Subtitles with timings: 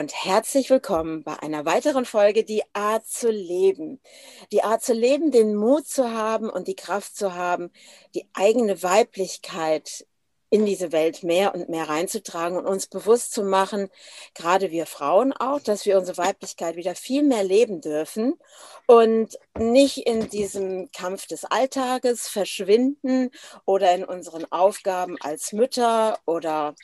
[0.00, 4.00] Und herzlich willkommen bei einer weiteren Folge Die Art zu leben.
[4.50, 7.70] Die Art zu leben, den Mut zu haben und die Kraft zu haben,
[8.14, 10.06] die eigene Weiblichkeit
[10.48, 13.90] in diese Welt mehr und mehr reinzutragen und uns bewusst zu machen,
[14.32, 18.38] gerade wir Frauen auch, dass wir unsere Weiblichkeit wieder viel mehr leben dürfen
[18.86, 23.32] und nicht in diesem Kampf des Alltages verschwinden
[23.66, 26.74] oder in unseren Aufgaben als Mütter oder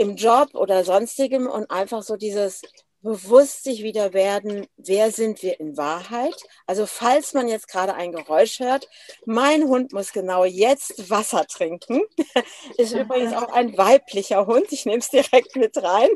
[0.00, 2.62] im Job oder sonstigem und einfach so dieses
[3.02, 6.34] bewusst sich wieder werden, wer sind wir in Wahrheit?
[6.66, 8.88] Also falls man jetzt gerade ein Geräusch hört,
[9.26, 12.00] mein Hund muss genau jetzt Wasser trinken.
[12.78, 16.08] Ist übrigens auch ein weiblicher Hund, ich nehme es direkt mit rein,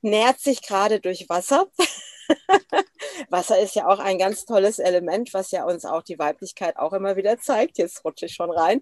[0.00, 1.66] nährt sich gerade durch Wasser.
[3.28, 6.92] Wasser ist ja auch ein ganz tolles Element, was ja uns auch die Weiblichkeit auch
[6.92, 7.78] immer wieder zeigt.
[7.78, 8.80] Jetzt rutsche ich schon rein.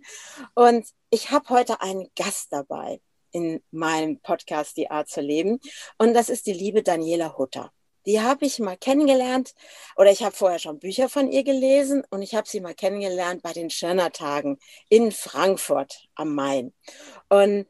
[0.55, 3.01] Und ich habe heute einen Gast dabei
[3.33, 5.61] in meinem Podcast Die Art zu leben.
[5.99, 7.73] Und das ist die liebe Daniela Hutter.
[8.07, 9.55] Die habe ich mal kennengelernt
[9.97, 13.43] oder ich habe vorher schon Bücher von ihr gelesen und ich habe sie mal kennengelernt
[13.43, 16.73] bei den Schirner Tagen in Frankfurt am Main.
[17.29, 17.67] Und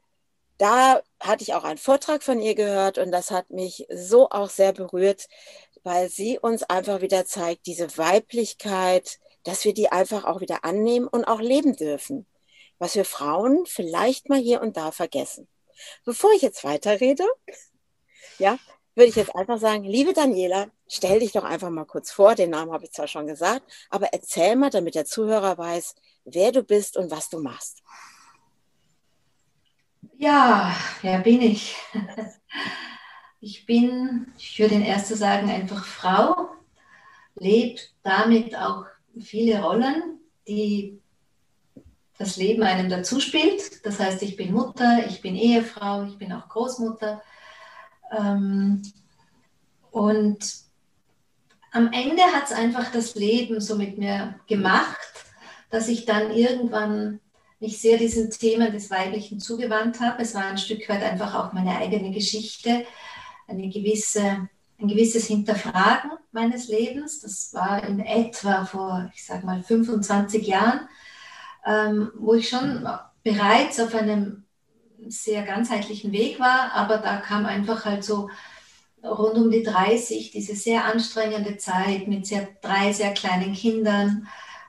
[0.59, 4.51] da hatte ich auch einen Vortrag von ihr gehört und das hat mich so auch
[4.51, 5.27] sehr berührt,
[5.83, 11.09] weil sie uns einfach wieder zeigt, diese Weiblichkeit, dass wir die einfach auch wieder annehmen
[11.09, 12.27] und auch leben dürfen
[12.81, 15.47] was wir Frauen vielleicht mal hier und da vergessen.
[16.05, 17.25] Bevor ich jetzt weiterrede,
[18.39, 18.59] ja,
[18.95, 22.35] würde ich jetzt einfach sagen, liebe Daniela, stell dich doch einfach mal kurz vor.
[22.35, 26.53] Den Namen habe ich zwar schon gesagt, aber erzähl mal, damit der Zuhörer weiß, wer
[26.53, 27.83] du bist und was du machst.
[30.19, 31.77] Ja, wer bin ich?
[33.43, 36.51] Ich bin, ich würde in erster sagen, einfach Frau,
[37.37, 38.85] lebt damit auch
[39.19, 41.00] viele Rollen, die
[42.21, 43.85] das Leben einem dazu spielt.
[43.87, 47.23] Das heißt, ich bin Mutter, ich bin Ehefrau, ich bin auch Großmutter.
[48.15, 48.83] Ähm,
[49.91, 50.39] und
[51.73, 54.99] am Ende hat es einfach das Leben so mit mir gemacht,
[55.71, 57.21] dass ich dann irgendwann
[57.59, 60.23] mich sehr diesen Themen des Weiblichen zugewandt habe.
[60.23, 62.85] Es war ein Stück weit einfach auch meine eigene Geschichte,
[63.49, 64.47] eine gewisse,
[64.79, 67.21] ein gewisses Hinterfragen meines Lebens.
[67.21, 70.87] Das war in etwa vor, ich sage mal, 25 Jahren
[71.67, 72.89] ähm, wo ich schon
[73.23, 74.45] bereits auf einem
[75.09, 78.29] sehr ganzheitlichen Weg war, aber da kam einfach halt so
[79.03, 84.29] rund um die 30 diese sehr anstrengende Zeit mit sehr, drei sehr kleinen Kindern.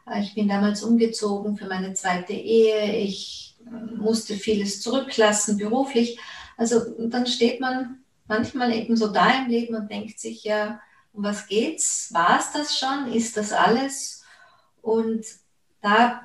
[0.10, 2.96] Äh, ich bin damals umgezogen für meine zweite Ehe.
[2.96, 3.58] Ich
[3.98, 6.20] musste vieles zurücklassen beruflich.
[6.58, 10.80] Also dann steht man manchmal eben so da im Leben und denkt sich ja,
[11.14, 12.14] um was geht's?
[12.14, 13.12] War es das schon?
[13.12, 14.24] Ist das alles?
[14.82, 15.26] Und
[15.82, 16.24] da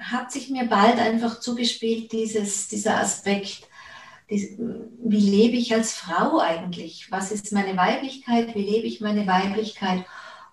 [0.00, 3.68] hat sich mir bald einfach zugespielt, dieses, dieser Aspekt,
[4.30, 7.10] dies, wie lebe ich als Frau eigentlich?
[7.10, 8.54] Was ist meine Weiblichkeit?
[8.54, 10.04] Wie lebe ich meine Weiblichkeit?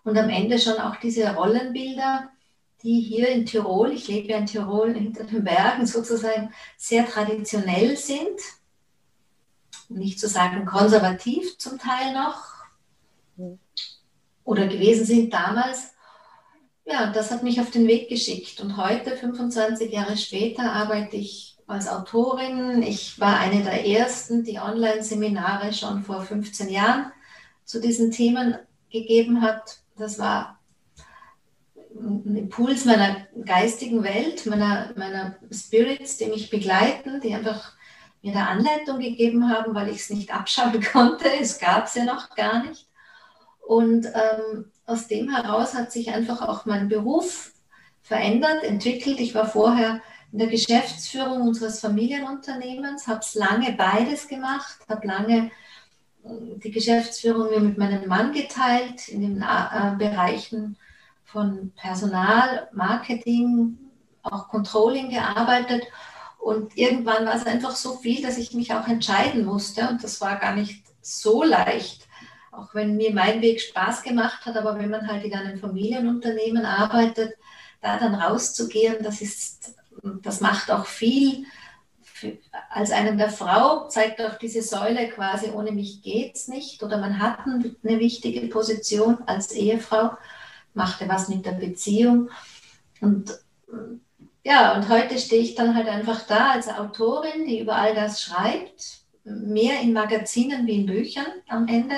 [0.04, 2.30] Und am Ende schon auch diese Rollenbilder,
[2.84, 7.98] die hier in Tirol, ich lebe ja in Tirol hinter den Bergen sozusagen, sehr traditionell
[7.98, 8.40] sind.
[9.90, 12.58] Nicht zu sagen konservativ zum Teil noch.
[14.44, 15.92] Oder gewesen sind damals
[16.88, 18.62] ja, das hat mich auf den Weg geschickt.
[18.62, 22.82] Und heute, 25 Jahre später, arbeite ich als Autorin.
[22.82, 27.12] Ich war eine der ersten, die Online-Seminare schon vor 15 Jahren
[27.66, 28.56] zu diesen Themen
[28.90, 29.80] gegeben hat.
[29.98, 30.60] Das war
[31.94, 37.74] ein Impuls meiner geistigen Welt, meiner, meiner Spirits, die mich begleiten, die einfach
[38.22, 41.26] mir eine Anleitung gegeben haben, weil ich es nicht abschauen konnte.
[41.38, 42.88] Es gab es ja noch gar nicht.
[43.60, 47.52] Und ähm, aus dem heraus hat sich einfach auch mein Beruf
[48.02, 49.20] verändert, entwickelt.
[49.20, 50.02] Ich war vorher
[50.32, 55.52] in der Geschäftsführung unseres Familienunternehmens, habe es lange beides gemacht, habe lange
[56.24, 56.30] äh,
[56.64, 60.78] die Geschäftsführung mit meinem Mann geteilt in den äh, Bereichen
[61.26, 63.78] von Personal, Marketing,
[64.24, 65.84] auch Controlling gearbeitet.
[66.40, 69.90] Und irgendwann war es einfach so viel, dass ich mich auch entscheiden musste.
[69.90, 72.07] Und das war gar nicht so leicht,
[72.58, 76.66] auch wenn mir mein Weg Spaß gemacht hat, aber wenn man halt in einem Familienunternehmen
[76.66, 77.36] arbeitet,
[77.82, 79.76] da dann rauszugehen, das ist,
[80.24, 81.46] das macht auch viel
[82.70, 86.84] als einen der Frau zeigt auch diese Säule quasi, ohne mich geht's nicht.
[86.84, 90.12] Oder man hat eine wichtige Position als Ehefrau,
[90.74, 92.30] machte was mit der Beziehung.
[93.02, 93.38] Und
[94.44, 98.22] ja, und heute stehe ich dann halt einfach da als Autorin, die über all das
[98.22, 101.96] schreibt, mehr in Magazinen wie in Büchern am Ende,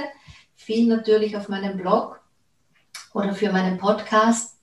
[0.70, 2.22] viel natürlich auf meinem Blog
[3.16, 4.56] oder für meinen Podcast,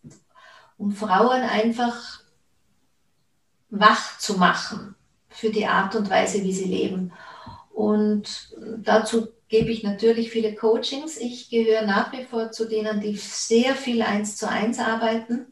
[0.78, 2.20] um Frauen einfach
[3.70, 4.94] wach zu machen
[5.28, 7.12] für die Art und Weise, wie sie leben.
[7.74, 11.16] Und dazu gebe ich natürlich viele Coachings.
[11.16, 15.46] Ich gehöre nach wie vor zu denen, die sehr viel eins zu eins arbeiten,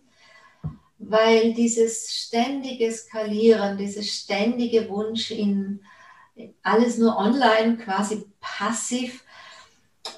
[0.98, 5.80] weil dieses ständige Skalieren, dieses ständige Wunsch in
[6.62, 9.23] alles nur online, quasi passiv,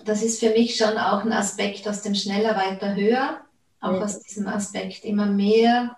[0.04, 3.40] das ist für mich schon auch ein Aspekt aus dem schneller, weiter, höher,
[3.80, 4.02] auch ja.
[4.02, 5.96] aus diesem Aspekt immer mehr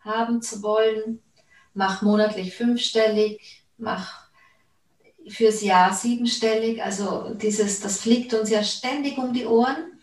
[0.00, 1.22] haben zu wollen,
[1.74, 4.26] mach monatlich fünfstellig, mach
[5.28, 6.82] fürs Jahr siebenstellig.
[6.82, 9.98] Also dieses, das fliegt uns ja ständig um die Ohren,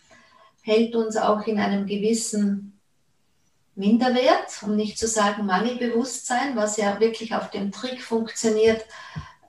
[0.61, 2.79] hält uns auch in einem gewissen
[3.75, 8.85] Minderwert, um nicht zu sagen Mangelbewusstsein, was ja wirklich auf dem Trick funktioniert.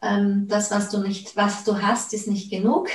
[0.00, 2.88] Ähm, das, was du nicht, was du hast, ist nicht genug.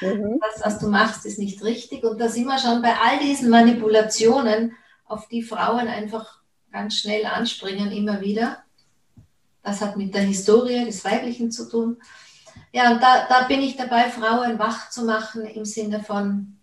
[0.00, 0.40] Mhm.
[0.40, 2.04] Das, was du machst, ist nicht richtig.
[2.04, 4.72] Und da sind wir schon bei all diesen Manipulationen,
[5.04, 6.40] auf die Frauen einfach
[6.72, 8.64] ganz schnell anspringen, immer wieder.
[9.62, 11.96] Das hat mit der Historie des Weiblichen zu tun.
[12.72, 16.58] Ja, und da, da bin ich dabei, Frauen wach zu machen im Sinne von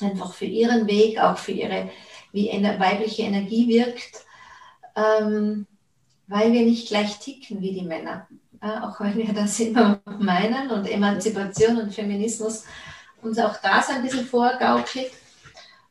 [0.00, 1.90] einfach für ihren Weg, auch für ihre,
[2.32, 4.24] wie eine weibliche Energie wirkt,
[4.94, 5.66] ähm,
[6.26, 8.28] weil wir nicht gleich ticken wie die Männer.
[8.60, 12.64] Auch wenn wir das immer meinen und Emanzipation und Feminismus
[13.22, 15.10] uns auch da so ein bisschen vorgaukelt.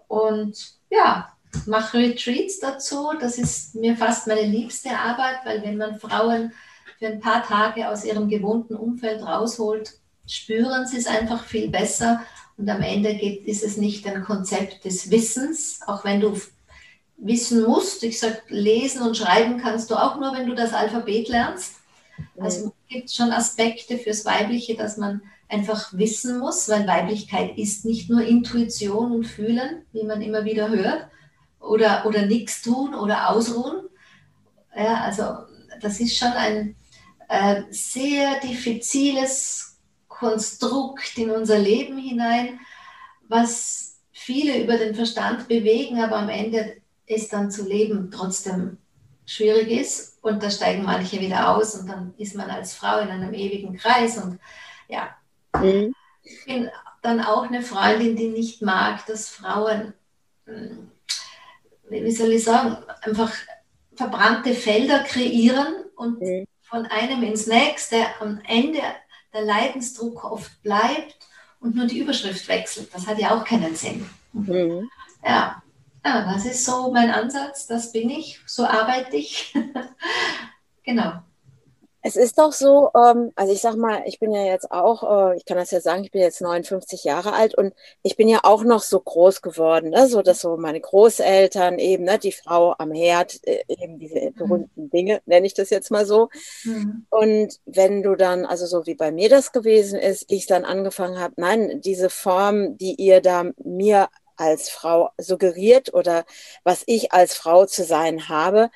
[0.07, 1.31] Und ja,
[1.65, 3.11] mache Retreats dazu.
[3.19, 6.53] Das ist mir fast meine liebste Arbeit, weil wenn man Frauen
[6.99, 9.93] für ein paar Tage aus ihrem gewohnten Umfeld rausholt,
[10.27, 12.21] spüren sie es einfach viel besser.
[12.57, 16.39] Und am Ende geht, ist es nicht ein Konzept des Wissens, auch wenn du
[17.17, 18.03] wissen musst.
[18.03, 21.75] Ich sage, lesen und schreiben kannst du auch nur, wenn du das Alphabet lernst.
[22.37, 27.85] Also gibt es schon Aspekte fürs Weibliche, dass man einfach wissen muss, weil Weiblichkeit ist
[27.85, 31.07] nicht nur Intuition und Fühlen, wie man immer wieder hört,
[31.59, 33.87] oder, oder nichts tun oder ausruhen.
[34.75, 35.45] Ja, also
[35.81, 36.75] das ist schon ein
[37.29, 39.77] äh, sehr diffiziles
[40.07, 42.59] Konstrukt in unser Leben hinein,
[43.27, 46.77] was viele über den Verstand bewegen, aber am Ende
[47.07, 48.77] es dann zu leben trotzdem
[49.25, 53.09] schwierig ist und da steigen manche wieder aus und dann ist man als Frau in
[53.09, 54.39] einem ewigen Kreis und
[54.87, 55.15] ja,
[55.59, 55.93] mhm.
[56.23, 56.69] ich bin
[57.01, 59.93] dann auch eine Freundin, die nicht mag, dass Frauen
[60.45, 60.91] hm,
[61.89, 63.31] wie soll ich sagen, einfach
[63.95, 66.45] verbrannte Felder kreieren und mhm.
[66.61, 68.81] von einem ins nächste am Ende
[69.33, 71.17] der Leidensdruck oft bleibt
[71.59, 72.93] und nur die Überschrift wechselt.
[72.93, 74.09] Das hat ja auch keinen Sinn.
[74.33, 74.89] Mhm.
[75.23, 75.61] Ja.
[76.05, 79.53] Ja, das ist so mein Ansatz, das bin ich, so arbeite ich.
[80.83, 81.13] genau.
[82.07, 85.37] Es ist doch so, ähm, also ich sag mal, ich bin ja jetzt auch, äh,
[85.37, 88.41] ich kann das ja sagen, ich bin jetzt 59 Jahre alt und ich bin ja
[88.43, 90.07] auch noch so groß geworden, ne?
[90.07, 94.33] so dass so meine Großeltern eben, ne, die Frau am Herd, äh, eben diese mhm.
[94.35, 96.29] berühmten Dinge, nenne ich das jetzt mal so.
[96.63, 97.07] Mhm.
[97.09, 101.19] Und wenn du dann, also so wie bei mir das gewesen ist, ich dann angefangen
[101.19, 106.25] habe, nein, diese Form, die ihr da mir als Frau suggeriert oder
[106.63, 108.69] was ich als Frau zu sein habe,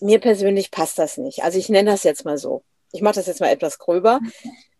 [0.00, 1.42] mir persönlich passt das nicht.
[1.44, 2.62] Also ich nenne das jetzt mal so.
[2.92, 4.20] Ich mache das jetzt mal etwas gröber.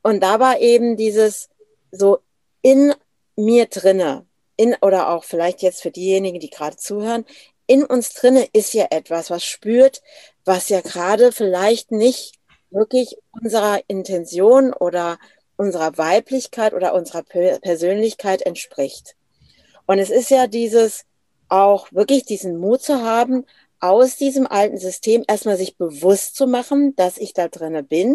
[0.02, 1.48] Und da war eben dieses
[1.92, 2.18] so
[2.62, 2.94] in
[3.36, 7.24] mir drinne, in oder auch vielleicht jetzt für diejenigen, die gerade zuhören,
[7.66, 10.02] in uns drinne ist ja etwas, was spürt,
[10.44, 12.34] was ja gerade vielleicht nicht
[12.70, 15.18] wirklich unserer Intention oder
[15.56, 19.14] unserer Weiblichkeit oder unserer Persönlichkeit entspricht.
[19.90, 21.04] Und es ist ja dieses
[21.49, 23.44] auch wirklich diesen Mut zu haben,
[23.80, 28.14] aus diesem alten System erstmal sich bewusst zu machen, dass ich da drinne bin.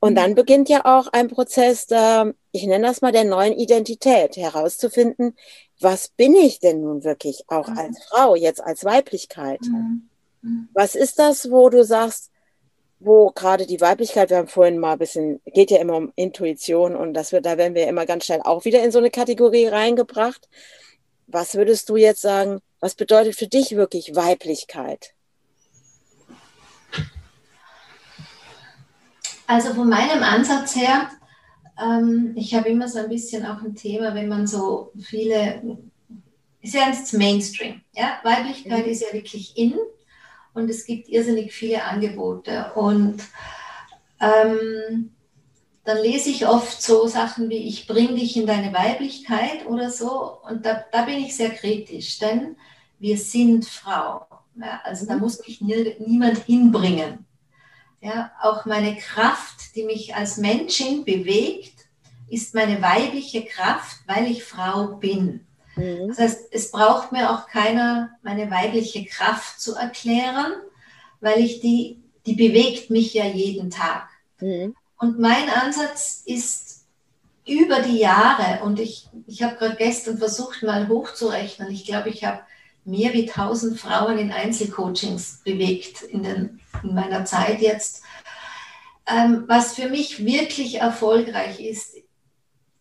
[0.00, 0.16] Und mhm.
[0.16, 5.36] dann beginnt ja auch ein Prozess der, ich nenne das mal der neuen Identität, herauszufinden,
[5.78, 7.76] was bin ich denn nun wirklich auch mhm.
[7.76, 9.60] als Frau, jetzt als Weiblichkeit?
[9.60, 10.08] Mhm.
[10.40, 10.68] mhm.
[10.72, 12.30] Was ist das, wo du sagst,
[12.98, 16.96] wo gerade die Weiblichkeit, wir haben vorhin mal ein bisschen, geht ja immer um Intuition
[16.96, 19.66] und das wird, da werden wir immer ganz schnell auch wieder in so eine Kategorie
[19.66, 20.48] reingebracht.
[21.26, 25.14] Was würdest du jetzt sagen, was bedeutet für dich wirklich Weiblichkeit?
[29.46, 31.10] Also von meinem Ansatz her,
[31.80, 35.78] ähm, ich habe immer so ein bisschen auch ein Thema, wenn man so viele,
[36.60, 37.82] ist ja ins Mainstream.
[37.92, 38.18] Ja?
[38.22, 38.92] Weiblichkeit mhm.
[38.92, 39.74] ist ja wirklich in
[40.54, 42.72] und es gibt irrsinnig viele Angebote.
[42.74, 43.22] Und
[44.20, 45.13] ähm,
[45.84, 50.38] dann lese ich oft so Sachen wie, ich bringe dich in deine Weiblichkeit oder so.
[50.48, 52.56] Und da, da bin ich sehr kritisch, denn
[52.98, 54.26] wir sind Frau.
[54.56, 55.20] Ja, also da mhm.
[55.20, 57.26] muss mich nie, niemand hinbringen.
[58.00, 61.74] Ja, auch meine Kraft, die mich als Menschin bewegt,
[62.28, 65.46] ist meine weibliche Kraft, weil ich Frau bin.
[65.76, 66.08] Mhm.
[66.08, 70.52] Das heißt, es braucht mir auch keiner meine weibliche Kraft zu erklären,
[71.20, 74.08] weil ich die, die bewegt mich ja jeden Tag.
[74.40, 74.74] Mhm.
[75.04, 76.86] Und mein Ansatz ist
[77.46, 81.70] über die Jahre, und ich, ich habe gerade gestern versucht, mal hochzurechnen.
[81.70, 82.40] Ich glaube, ich habe
[82.86, 88.02] mehr wie 1000 Frauen in Einzelcoachings bewegt in, den, in meiner Zeit jetzt.
[89.06, 91.96] Ähm, was für mich wirklich erfolgreich ist,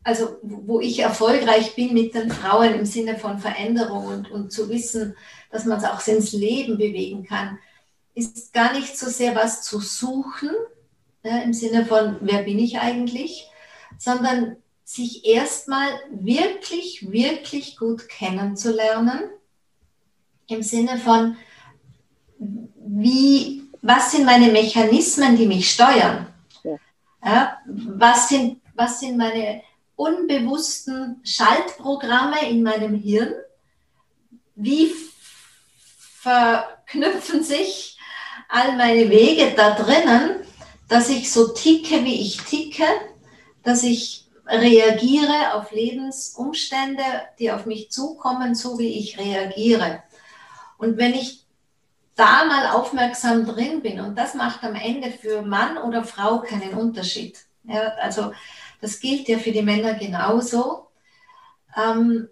[0.05, 4.69] also wo ich erfolgreich bin mit den Frauen im Sinne von Veränderung und, und zu
[4.69, 5.17] wissen,
[5.51, 7.59] dass man es auch ins Leben bewegen kann,
[8.15, 10.51] ist gar nicht so sehr was zu suchen,
[11.23, 13.49] ja, im Sinne von, wer bin ich eigentlich,
[13.97, 19.21] sondern sich erstmal wirklich, wirklich gut kennenzulernen,
[20.47, 21.37] im Sinne von,
[22.37, 26.27] wie, was sind meine Mechanismen, die mich steuern?
[27.25, 29.61] Ja, was, sind, was sind meine
[29.95, 33.33] unbewussten Schaltprogramme in meinem Hirn?
[34.55, 34.91] Wie
[36.19, 37.97] verknüpfen sich
[38.49, 40.41] all meine Wege da drinnen?
[40.87, 42.85] Dass ich so ticke, wie ich ticke,
[43.63, 47.03] dass ich reagiere auf Lebensumstände,
[47.39, 50.03] die auf mich zukommen, so wie ich reagiere.
[50.77, 51.45] Und wenn ich
[52.15, 56.73] da mal aufmerksam drin bin, und das macht am Ende für Mann oder Frau keinen
[56.73, 57.39] Unterschied.
[57.63, 58.33] Ja, also
[58.81, 60.87] das gilt ja für die Männer genauso.
[61.75, 62.27] Ähm,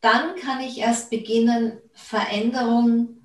[0.00, 3.16] dann kann ich erst beginnen, Veränderung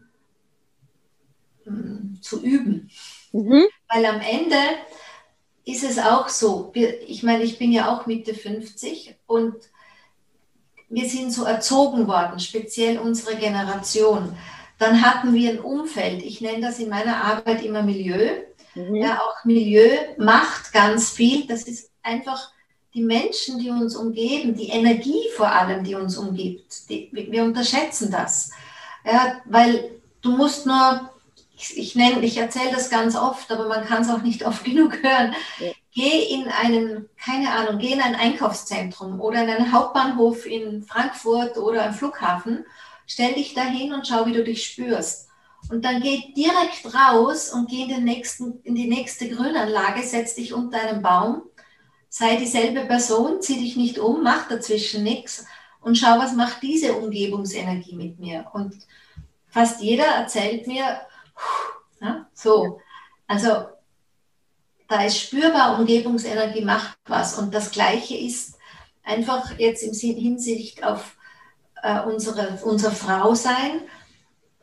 [1.63, 2.89] hm, zu üben.
[3.31, 3.65] Mhm.
[3.89, 4.57] Weil am Ende
[5.65, 9.55] ist es auch so, ich meine, ich bin ja auch Mitte 50 und
[10.89, 14.35] wir sind so erzogen worden, speziell unsere Generation.
[14.79, 18.41] Dann hatten wir ein Umfeld, ich nenne das in meiner Arbeit immer Milieu.
[18.75, 18.95] Mhm.
[18.95, 21.45] Ja, auch Milieu macht ganz viel.
[21.47, 22.51] Das ist einfach
[22.93, 26.89] die Menschen, die uns umgeben, die Energie vor allem, die uns umgibt.
[26.89, 28.51] Die, wir unterschätzen das.
[29.05, 29.91] Ja, weil
[30.21, 31.09] du musst nur
[31.59, 34.63] ich, ich, nenne, ich erzähle das ganz oft, aber man kann es auch nicht oft
[34.63, 35.35] genug hören.
[35.59, 35.71] Ja.
[35.93, 41.57] Geh in einen, keine Ahnung, geh in ein Einkaufszentrum oder in einen Hauptbahnhof in Frankfurt
[41.57, 42.65] oder am Flughafen,
[43.05, 45.27] stell dich dahin und schau, wie du dich spürst.
[45.69, 50.35] Und dann geh direkt raus und geh in, den nächsten, in die nächste Grünanlage, setz
[50.35, 51.41] dich unter einem Baum,
[52.07, 55.45] sei dieselbe Person, zieh dich nicht um, mach dazwischen nichts
[55.81, 58.47] und schau, was macht diese Umgebungsenergie mit mir.
[58.53, 58.75] Und
[59.49, 61.01] fast jeder erzählt mir,
[62.01, 62.79] ja, so,
[63.27, 63.67] also
[64.89, 67.37] da ist spürbar, Umgebungsenergie macht was.
[67.37, 68.57] Und das Gleiche ist
[69.03, 71.15] einfach jetzt im Hinsicht auf
[71.83, 73.81] äh, unsere, unser Frausein.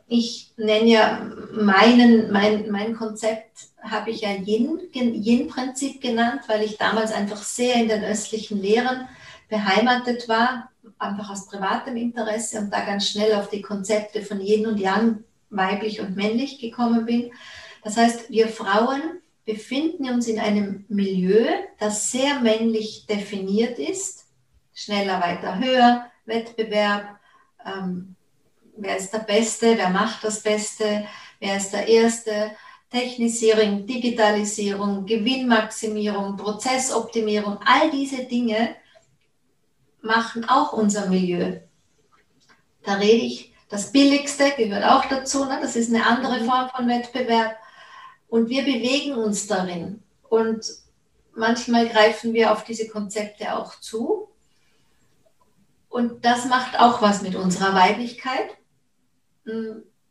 [0.07, 7.13] Ich nenne ja meinen, mein, mein Konzept, habe ich ja Yin-Prinzip genannt, weil ich damals
[7.13, 9.07] einfach sehr in den östlichen Lehren
[9.49, 14.67] beheimatet war, einfach aus privatem Interesse und da ganz schnell auf die Konzepte von Yin
[14.67, 17.31] und Yang weiblich und männlich gekommen bin.
[17.83, 21.45] Das heißt, wir Frauen befinden uns in einem Milieu,
[21.79, 24.25] das sehr männlich definiert ist.
[24.73, 27.17] Schneller, weiter, höher, Wettbewerb,
[27.65, 28.15] ähm,
[28.75, 31.05] wer ist der Beste, wer macht das Beste,
[31.39, 32.51] wer ist der Erste,
[32.89, 38.75] Technisierung, Digitalisierung, Gewinnmaximierung, Prozessoptimierung, all diese Dinge
[40.01, 41.59] machen auch unser Milieu.
[42.83, 45.45] Da rede ich das Billigste gehört auch dazu.
[45.45, 45.59] Ne?
[45.61, 46.45] Das ist eine andere mhm.
[46.45, 47.55] Form von Wettbewerb.
[48.27, 50.03] Und wir bewegen uns darin.
[50.29, 50.65] Und
[51.33, 54.29] manchmal greifen wir auf diese Konzepte auch zu.
[55.89, 58.57] Und das macht auch was mit unserer Weiblichkeit.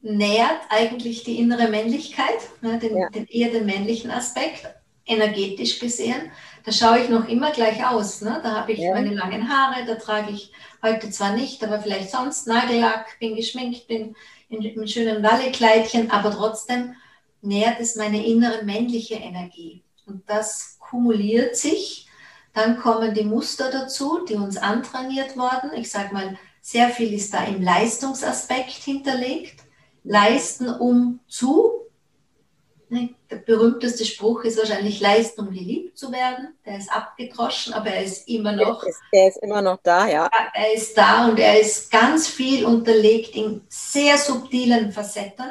[0.01, 2.79] Nähert eigentlich die innere Männlichkeit, ne?
[2.79, 3.11] den, ja.
[3.11, 4.67] den, eher den männlichen Aspekt,
[5.05, 6.31] energetisch gesehen.
[6.67, 8.21] Da schaue ich noch immer gleich aus.
[8.21, 8.41] Ne?
[8.43, 8.93] Da habe ich ja.
[8.93, 13.89] meine langen Haare, da trage ich Heute zwar nicht, aber vielleicht sonst Nagellack, bin geschminkt,
[13.89, 14.15] bin
[14.49, 16.95] in, in schönen Wallekleidchen, aber trotzdem
[17.41, 19.83] nährt es meine innere männliche Energie.
[20.07, 22.09] Und das kumuliert sich.
[22.53, 25.71] Dann kommen die Muster dazu, die uns antrainiert worden.
[25.75, 29.61] Ich sage mal, sehr viel ist da im Leistungsaspekt hinterlegt.
[30.05, 31.86] Leisten um zu,
[32.89, 36.55] der berühmteste Spruch ist wahrscheinlich Leisten, um geliebt zu werden.
[36.65, 38.81] Der ist abgedroschen, aber er ist immer noch.
[38.81, 40.31] Der ist, der ist immer noch da, ja.
[40.55, 45.47] Er ist da und er ist ganz viel unterlegt in sehr subtilen Facetten.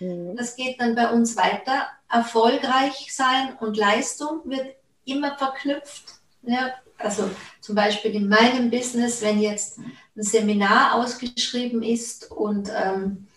[0.00, 0.34] Mhm.
[0.36, 1.86] Das geht dann bei uns weiter.
[2.08, 6.14] Erfolgreich sein und Leistung wird immer verknüpft.
[6.42, 7.30] Ja, also
[7.60, 13.28] zum Beispiel in meinem Business, wenn jetzt ein Seminar ausgeschrieben ist und ähm,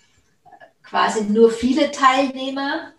[0.82, 2.93] quasi nur viele Teilnehmer,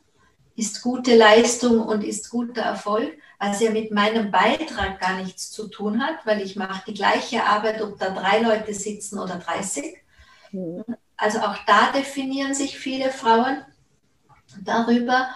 [0.57, 5.69] ist gute Leistung und ist guter Erfolg, was ja mit meinem Beitrag gar nichts zu
[5.69, 9.97] tun hat, weil ich mache die gleiche Arbeit, ob da drei Leute sitzen oder 30.
[10.53, 10.85] Mhm.
[11.17, 13.65] Also auch da definieren sich viele Frauen
[14.65, 15.29] darüber.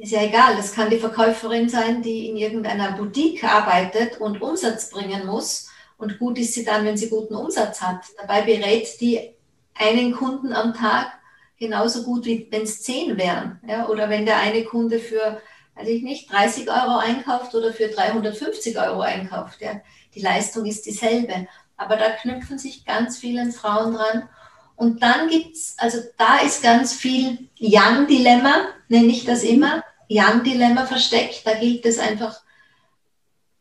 [0.00, 4.90] Ist ja egal, das kann die Verkäuferin sein, die in irgendeiner Boutique arbeitet und Umsatz
[4.90, 5.70] bringen muss.
[5.96, 8.04] Und gut ist sie dann, wenn sie guten Umsatz hat.
[8.18, 9.34] Dabei berät die
[9.74, 11.12] einen Kunden am Tag
[11.58, 13.60] genauso gut, wie wenn es zehn wären.
[13.66, 13.88] Ja?
[13.88, 15.40] Oder wenn der eine Kunde für,
[15.74, 19.60] weiß ich nicht, 30 Euro einkauft oder für 350 Euro einkauft.
[19.60, 19.80] Ja?
[20.14, 21.46] Die Leistung ist dieselbe.
[21.76, 24.28] Aber da knüpfen sich ganz viele Frauen dran.
[24.76, 30.86] Und dann gibt es, also da ist ganz viel Young-Dilemma, nenne ich das immer, Young-Dilemma
[30.86, 31.46] versteckt.
[31.46, 32.44] Da gilt es einfach,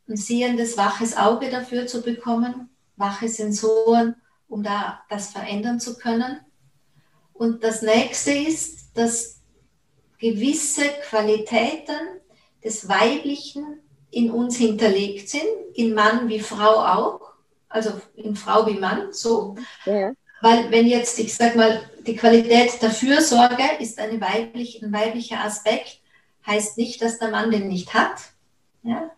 [0.07, 4.15] ein sehendes, waches Auge dafür zu bekommen, wache Sensoren,
[4.47, 6.39] um da das verändern zu können.
[7.33, 9.41] Und das nächste ist, dass
[10.19, 12.21] gewisse Qualitäten
[12.63, 13.79] des Weiblichen
[14.11, 17.21] in uns hinterlegt sind, in Mann wie Frau auch,
[17.67, 19.55] also in Frau wie Mann, so.
[19.85, 20.13] Ja.
[20.41, 25.39] Weil wenn jetzt, ich sag mal, die Qualität der Fürsorge ist eine weiblich, ein weiblicher
[25.39, 25.99] Aspekt,
[26.45, 28.19] heißt nicht, dass der Mann den nicht hat.
[28.83, 29.11] Ja?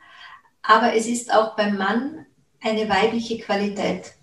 [0.62, 2.26] Aber es ist auch beim Mann
[2.62, 4.14] eine weibliche Qualität.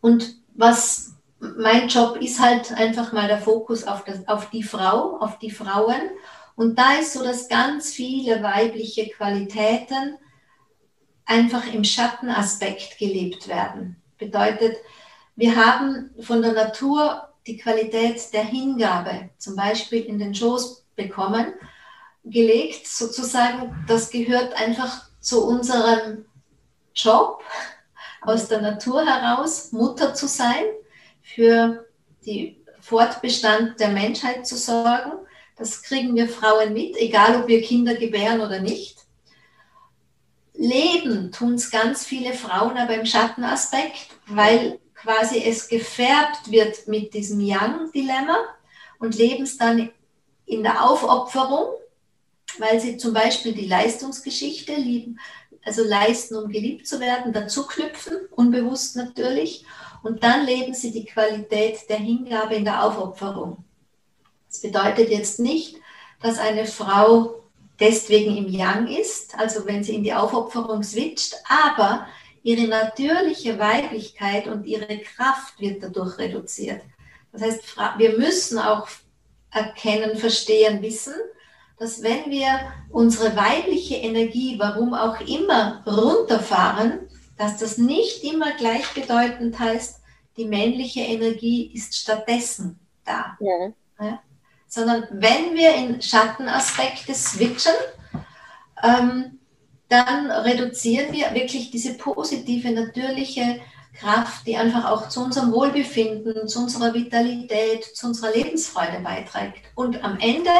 [0.00, 5.18] Und was mein Job ist halt einfach mal der Fokus auf, das, auf die Frau,
[5.18, 6.10] auf die Frauen.
[6.56, 10.18] Und da ist so, dass ganz viele weibliche Qualitäten
[11.24, 14.02] einfach im Schattenaspekt gelebt werden.
[14.18, 14.76] Bedeutet,
[15.36, 21.54] wir haben von der Natur die Qualität der Hingabe, zum Beispiel in den Schoß bekommen,
[22.24, 23.84] gelegt, sozusagen.
[23.86, 26.24] Das gehört einfach zu unserem
[26.94, 27.42] Job
[28.22, 30.64] aus der Natur heraus, Mutter zu sein,
[31.34, 31.86] für
[32.26, 35.12] den Fortbestand der Menschheit zu sorgen.
[35.56, 38.98] Das kriegen wir Frauen mit, egal ob wir Kinder gebären oder nicht.
[40.54, 47.14] Leben tun es ganz viele Frauen aber im Schattenaspekt, weil quasi es gefärbt wird mit
[47.14, 48.38] diesem Yang-Dilemma
[48.98, 49.90] und leben es dann
[50.46, 51.74] in der Aufopferung,
[52.58, 55.20] weil sie zum Beispiel die Leistungsgeschichte lieben,
[55.64, 59.64] also leisten, um geliebt zu werden, dazu knüpfen, unbewusst natürlich,
[60.02, 63.64] und dann leben sie die Qualität der Hingabe in der Aufopferung.
[64.48, 65.76] Das bedeutet jetzt nicht,
[66.20, 67.42] dass eine Frau
[67.80, 72.06] deswegen im Yang ist, also wenn sie in die Aufopferung switcht, aber
[72.42, 76.82] ihre natürliche Weiblichkeit und ihre Kraft wird dadurch reduziert.
[77.32, 78.88] Das heißt, wir müssen auch
[79.50, 81.14] erkennen, verstehen, wissen,
[81.78, 82.48] dass wenn wir
[82.90, 90.02] unsere weibliche Energie, warum auch immer, runterfahren, dass das nicht immer gleichbedeutend heißt,
[90.36, 93.36] die männliche Energie ist stattdessen da.
[93.40, 93.72] Ja.
[94.00, 94.20] Ja?
[94.66, 97.72] Sondern wenn wir in Schattenaspekte switchen,
[98.82, 99.38] ähm,
[99.88, 103.60] dann reduzieren wir wirklich diese positive, natürliche
[103.98, 109.62] Kraft, die einfach auch zu unserem Wohlbefinden, zu unserer Vitalität, zu unserer Lebensfreude beiträgt.
[109.74, 110.50] Und am Ende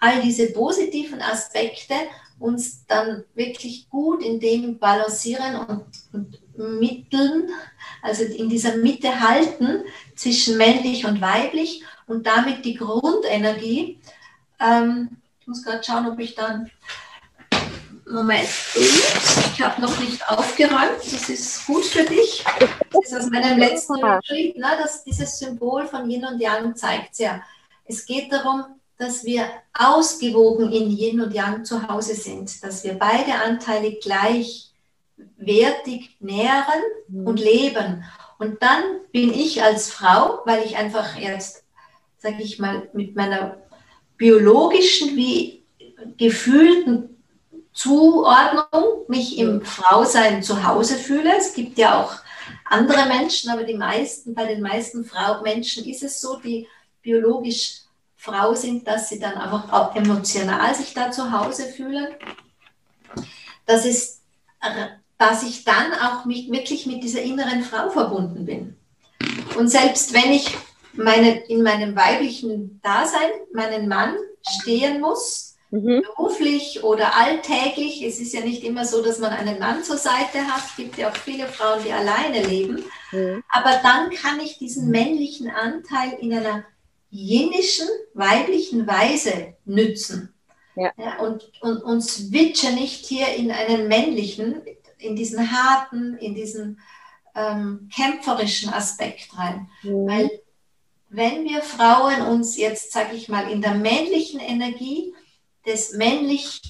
[0.00, 1.94] all diese positiven Aspekte
[2.42, 6.38] uns dann wirklich gut in dem balancieren und, und
[6.80, 7.48] mitteln,
[8.02, 9.84] also in dieser Mitte halten
[10.16, 14.00] zwischen männlich und weiblich und damit die Grundenergie.
[14.60, 16.70] Ähm, ich muss gerade schauen, ob ich dann
[18.04, 22.44] Moment, ich habe noch nicht aufgeräumt, das ist gut für dich.
[22.90, 27.18] Das ist aus meinem letzten Retreat, ne, dass dieses Symbol von Yin und Yang zeigt
[27.18, 27.42] ja.
[27.84, 28.64] Es geht darum,
[29.02, 34.70] dass wir ausgewogen in Yin und Yang zu Hause sind, dass wir beide Anteile gleichwertig
[36.20, 37.26] nähren mhm.
[37.26, 38.04] und leben.
[38.38, 41.64] Und dann bin ich als Frau, weil ich einfach jetzt,
[42.18, 43.56] sage ich mal, mit meiner
[44.16, 45.64] biologischen wie
[46.16, 47.08] gefühlten
[47.72, 51.36] Zuordnung, mich im Frausein zu Hause fühle.
[51.36, 52.14] Es gibt ja auch
[52.66, 56.68] andere Menschen, aber die meisten, bei den meisten Frau Menschen ist es so, die
[57.02, 57.82] biologisch
[58.22, 62.06] Frau sind, dass sie dann einfach auch emotional sich da zu Hause fühlen.
[63.66, 64.22] Das ist,
[65.18, 68.76] dass ich dann auch mich wirklich mit dieser inneren Frau verbunden bin.
[69.58, 70.56] Und selbst wenn ich
[70.92, 74.14] meine, in meinem weiblichen Dasein meinen Mann
[74.60, 76.02] stehen muss, mhm.
[76.02, 78.04] beruflich oder alltäglich.
[78.04, 80.62] Es ist ja nicht immer so, dass man einen Mann zur Seite hat.
[80.64, 82.84] Es gibt ja auch viele Frauen, die alleine leben.
[83.10, 83.42] Mhm.
[83.48, 86.64] Aber dann kann ich diesen männlichen Anteil in einer
[87.12, 90.34] jinnischen, weiblichen Weise nützen.
[90.74, 90.92] Ja.
[90.96, 94.62] Ja, und, und, und switche nicht hier in einen männlichen,
[94.98, 96.80] in diesen harten, in diesen
[97.34, 99.68] ähm, kämpferischen Aspekt rein.
[99.82, 100.06] Mhm.
[100.06, 100.30] Weil
[101.10, 105.14] wenn wir Frauen uns jetzt, sage ich mal, in der männlichen Energie
[105.66, 106.62] des männlich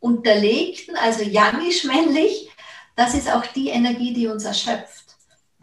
[0.00, 2.50] Unterlegten, also yangisch männlich,
[2.96, 5.04] das ist auch die Energie, die uns erschöpft.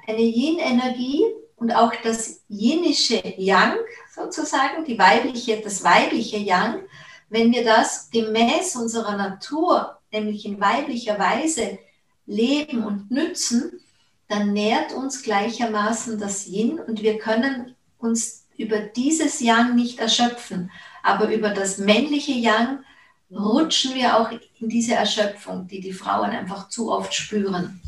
[0.07, 3.77] Eine Yin-Energie und auch das yinische Yang
[4.19, 6.81] sozusagen, die weibliche, das weibliche Yang,
[7.29, 11.79] wenn wir das gemäß unserer Natur, nämlich in weiblicher Weise
[12.25, 13.79] leben und nützen,
[14.27, 20.71] dann nährt uns gleichermaßen das Yin und wir können uns über dieses Yang nicht erschöpfen,
[21.01, 22.83] aber über das männliche Yang
[23.31, 27.81] rutschen wir auch in diese Erschöpfung, die die Frauen einfach zu oft spüren.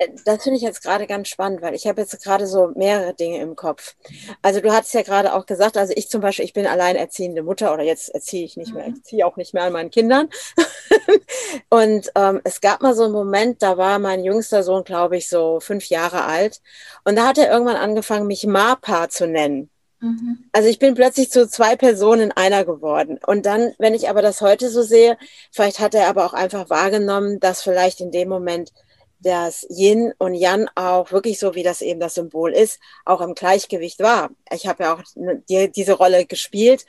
[0.00, 3.14] Äh, das finde ich jetzt gerade ganz spannend, weil ich habe jetzt gerade so mehrere
[3.14, 3.94] Dinge im Kopf.
[4.42, 7.72] Also du hattest ja gerade auch gesagt, also ich zum Beispiel, ich bin alleinerziehende Mutter
[7.72, 10.28] oder jetzt erziehe ich nicht mehr, ich ziehe auch nicht mehr an meinen Kindern.
[11.70, 15.28] und ähm, es gab mal so einen Moment, da war mein jüngster Sohn, glaube ich,
[15.28, 16.60] so fünf Jahre alt.
[17.04, 19.70] Und da hat er irgendwann angefangen, mich Mapa zu nennen.
[20.00, 20.44] Mhm.
[20.52, 23.18] Also ich bin plötzlich zu zwei Personen in einer geworden.
[23.26, 25.18] Und dann, wenn ich aber das heute so sehe,
[25.52, 28.72] vielleicht hat er aber auch einfach wahrgenommen, dass vielleicht in dem Moment
[29.20, 33.34] das Yin und Yang auch wirklich so, wie das eben das Symbol ist, auch im
[33.34, 34.30] Gleichgewicht war.
[34.52, 35.02] Ich habe ja auch
[35.48, 36.86] die, diese Rolle gespielt.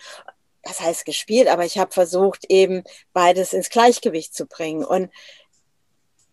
[0.63, 4.85] Das heißt gespielt, aber ich habe versucht, eben beides ins Gleichgewicht zu bringen.
[4.85, 5.09] Und,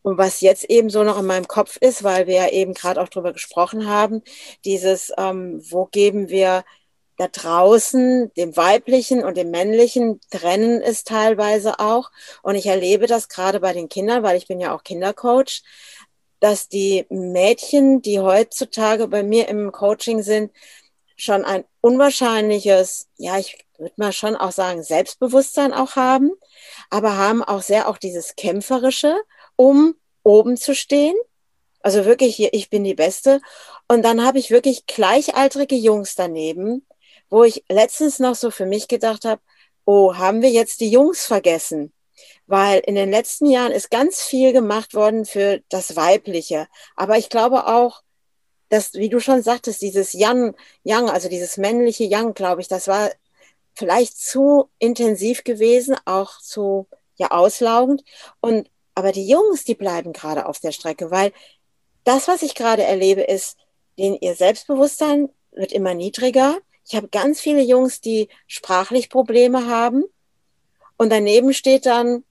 [0.02, 3.00] und was jetzt eben so noch in meinem Kopf ist, weil wir ja eben gerade
[3.00, 4.22] auch drüber gesprochen haben,
[4.66, 6.64] dieses, ähm, wo geben wir
[7.18, 12.10] da draußen, dem weiblichen und dem männlichen, trennen es teilweise auch.
[12.42, 15.62] Und ich erlebe das gerade bei den Kindern, weil ich bin ja auch Kindercoach,
[16.40, 20.52] dass die Mädchen, die heutzutage bei mir im Coaching sind,
[21.16, 26.30] schon ein unwahrscheinliches, ja, ich würde mal schon auch sagen, Selbstbewusstsein auch haben,
[26.90, 29.16] aber haben auch sehr auch dieses Kämpferische,
[29.56, 31.16] um oben zu stehen.
[31.80, 33.40] Also wirklich hier, ich bin die Beste.
[33.88, 36.86] Und dann habe ich wirklich gleichaltrige Jungs daneben,
[37.30, 39.40] wo ich letztens noch so für mich gedacht habe,
[39.84, 41.92] oh, haben wir jetzt die Jungs vergessen?
[42.46, 46.66] Weil in den letzten Jahren ist ganz viel gemacht worden für das Weibliche.
[46.96, 48.02] Aber ich glaube auch,
[48.68, 52.88] dass, wie du schon sagtest, dieses Yang, Yang, also dieses männliche Yang, glaube ich, das
[52.88, 53.10] war
[53.74, 56.86] vielleicht zu intensiv gewesen, auch zu
[57.16, 58.04] ja auslaugend.
[58.40, 61.32] Und aber die Jungs, die bleiben gerade auf der Strecke, weil
[62.04, 63.56] das, was ich gerade erlebe, ist,
[63.98, 66.58] den ihr Selbstbewusstsein wird immer niedriger.
[66.88, 70.04] Ich habe ganz viele Jungs, die sprachlich Probleme haben.
[70.96, 72.24] Und daneben steht dann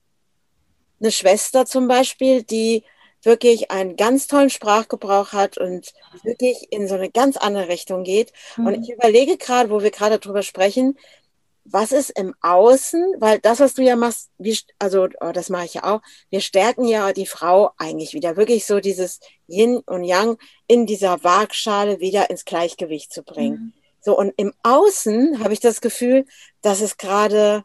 [1.00, 2.82] eine Schwester zum Beispiel, die
[3.22, 5.92] wirklich einen ganz tollen Sprachgebrauch hat und
[6.22, 8.32] wirklich in so eine ganz andere Richtung geht.
[8.56, 8.66] Mhm.
[8.66, 10.98] Und ich überlege gerade, wo wir gerade drüber sprechen,
[11.64, 15.66] was ist im Außen, weil das, was du ja machst, wie, also oh, das mache
[15.66, 20.04] ich ja auch, wir stärken ja die Frau eigentlich wieder, wirklich so dieses Yin und
[20.04, 23.74] Yang in dieser Waagschale wieder ins Gleichgewicht zu bringen.
[23.74, 23.77] Mhm.
[24.00, 26.24] So, und im Außen habe ich das Gefühl,
[26.62, 27.64] dass es gerade,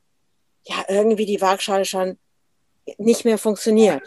[0.64, 2.18] ja, irgendwie die Waagschale schon
[2.98, 4.02] nicht mehr funktioniert.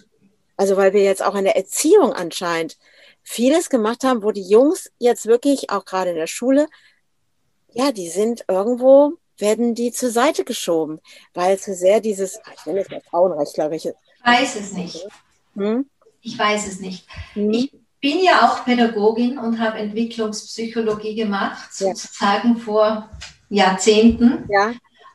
[0.57, 2.77] Also, weil wir jetzt auch in der Erziehung anscheinend
[3.23, 6.69] vieles gemacht haben, wo die Jungs jetzt wirklich, auch gerade in der Schule,
[7.73, 11.01] ja, die sind irgendwo, werden die zur Seite geschoben,
[11.35, 13.87] weil zu sehr dieses, ah, ich nenne es mal Frauenrecht, glaube ich.
[13.87, 13.93] Ich
[14.25, 15.07] weiß es nicht.
[15.55, 15.91] Hm?
[16.23, 17.07] Ich weiß es nicht.
[17.35, 17.51] Hm?
[17.51, 21.95] Ich bin ja auch Pädagogin und habe Entwicklungspsychologie gemacht, ja.
[21.95, 23.09] sozusagen vor
[23.49, 24.45] Jahrzehnten.
[24.49, 24.73] Ja.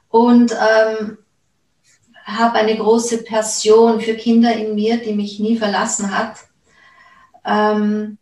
[0.09, 1.17] Und ähm,
[2.25, 6.37] habe eine große Passion für Kinder in mir, die mich nie verlassen hat.
[7.45, 8.17] Ähm,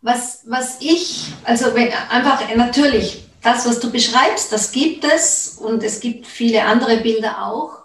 [0.00, 5.82] was, was ich, also wenn, einfach natürlich, das, was du beschreibst, das gibt es und
[5.82, 7.81] es gibt viele andere Bilder auch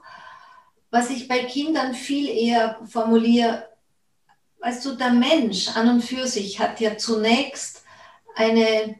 [0.89, 3.67] was ich bei Kindern viel eher formuliere,
[4.59, 7.83] weißt du, der Mensch an und für sich hat ja zunächst
[8.35, 8.99] eine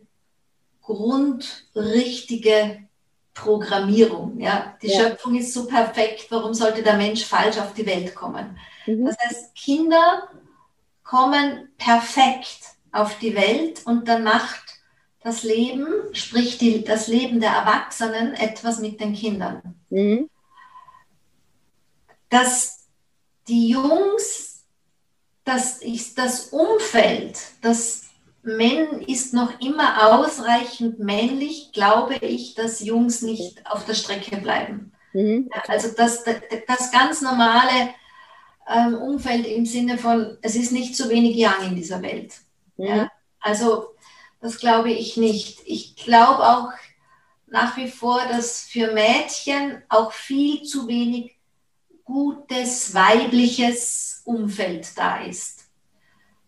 [0.82, 2.88] grundrichtige
[3.34, 4.39] Programmierung.
[4.39, 4.76] Ja?
[4.82, 5.00] Die ja.
[5.00, 8.58] Schöpfung ist so perfekt, warum sollte der Mensch falsch auf die Welt kommen?
[8.86, 9.06] Mhm.
[9.06, 10.30] Das heißt, Kinder
[11.04, 12.60] kommen perfekt
[12.91, 14.63] auf die Welt und dann macht
[15.21, 19.76] das Leben, sprich die, das Leben der Erwachsenen, etwas mit den Kindern.
[19.89, 20.30] Mhm
[22.30, 22.88] dass
[23.48, 24.66] die Jungs,
[25.44, 28.04] das ist das Umfeld, das
[28.44, 34.94] Men ist noch immer ausreichend männlich, glaube ich, dass Jungs nicht auf der Strecke bleiben.
[35.13, 35.50] Mhm.
[35.68, 37.94] Also das, das ganz normale
[38.70, 42.36] ähm, Umfeld im Sinne von, es ist nicht zu wenig Young in dieser Welt.
[42.78, 42.86] Mhm.
[42.86, 43.12] Ja?
[43.40, 43.96] Also
[44.40, 45.62] Das glaube ich nicht.
[45.66, 46.70] Ich glaube auch
[47.48, 51.37] nach wie vor, dass für Mädchen auch viel zu wenig
[52.08, 55.65] gutes weibliches Umfeld da ist.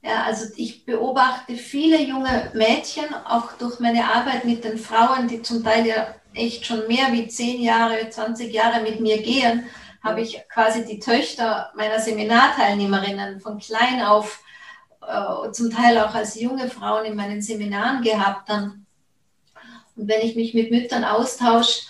[0.01, 5.41] Ja, also ich beobachte viele junge Mädchen, auch durch meine Arbeit mit den Frauen, die
[5.41, 9.65] zum Teil ja echt schon mehr wie zehn Jahre, 20 Jahre mit mir gehen,
[10.01, 14.41] habe ich quasi die Töchter meiner Seminarteilnehmerinnen von klein auf,
[15.05, 18.47] äh, zum Teil auch als junge Frauen in meinen Seminaren gehabt.
[18.47, 18.85] Dann.
[19.97, 21.81] Und wenn ich mich mit Müttern austausche,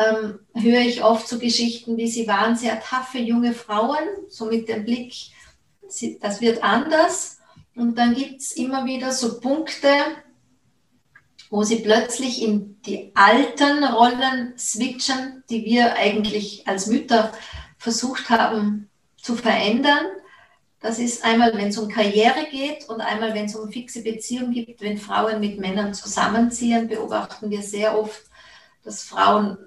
[0.00, 4.68] ähm, höre ich oft so Geschichten, wie sie waren sehr taffe junge Frauen, so mit
[4.68, 5.14] dem Blick,
[5.88, 7.38] sie, das wird anders.
[7.74, 9.88] Und dann gibt es immer wieder so Punkte,
[11.50, 17.32] wo sie plötzlich in die alten Rollen switchen, die wir eigentlich als Mütter
[17.76, 20.06] versucht haben zu verändern.
[20.80, 24.52] Das ist einmal, wenn es um Karriere geht und einmal, wenn es um fixe Beziehungen
[24.52, 24.80] gibt.
[24.80, 28.22] Wenn Frauen mit Männern zusammenziehen, beobachten wir sehr oft,
[28.82, 29.58] dass Frauen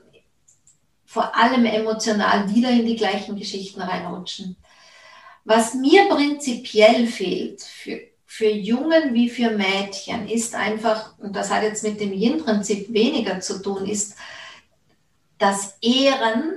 [1.13, 4.57] vor allem emotional wieder in die gleichen Geschichten reinrutschen.
[5.43, 11.61] Was mir prinzipiell fehlt für für Jungen wie für Mädchen ist einfach, und das hat
[11.61, 14.15] jetzt mit dem Yin-Prinzip weniger zu tun, ist
[15.37, 16.53] das Ehren,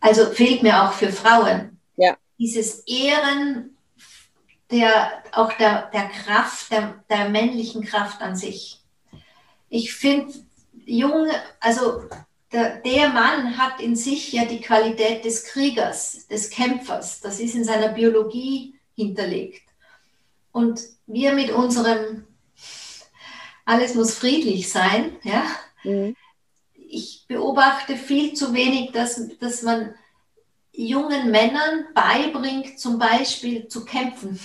[0.00, 2.16] also fehlt mir auch für Frauen, ja.
[2.40, 3.76] dieses Ehren
[4.72, 8.80] der, auch der, der Kraft, der, der männlichen Kraft an sich.
[9.68, 10.34] Ich finde,
[10.84, 11.30] Junge,
[11.60, 12.02] also
[12.52, 17.20] der, der, Mann hat in sich ja die Qualität des Kriegers, des Kämpfers.
[17.20, 19.62] Das ist in seiner Biologie hinterlegt.
[20.52, 22.26] Und wir mit unserem,
[23.64, 25.44] alles muss friedlich sein, ja.
[25.82, 26.14] Mhm.
[26.74, 29.94] Ich beobachte viel zu wenig, dass, dass man
[30.72, 34.38] jungen Männern beibringt, zum Beispiel zu kämpfen,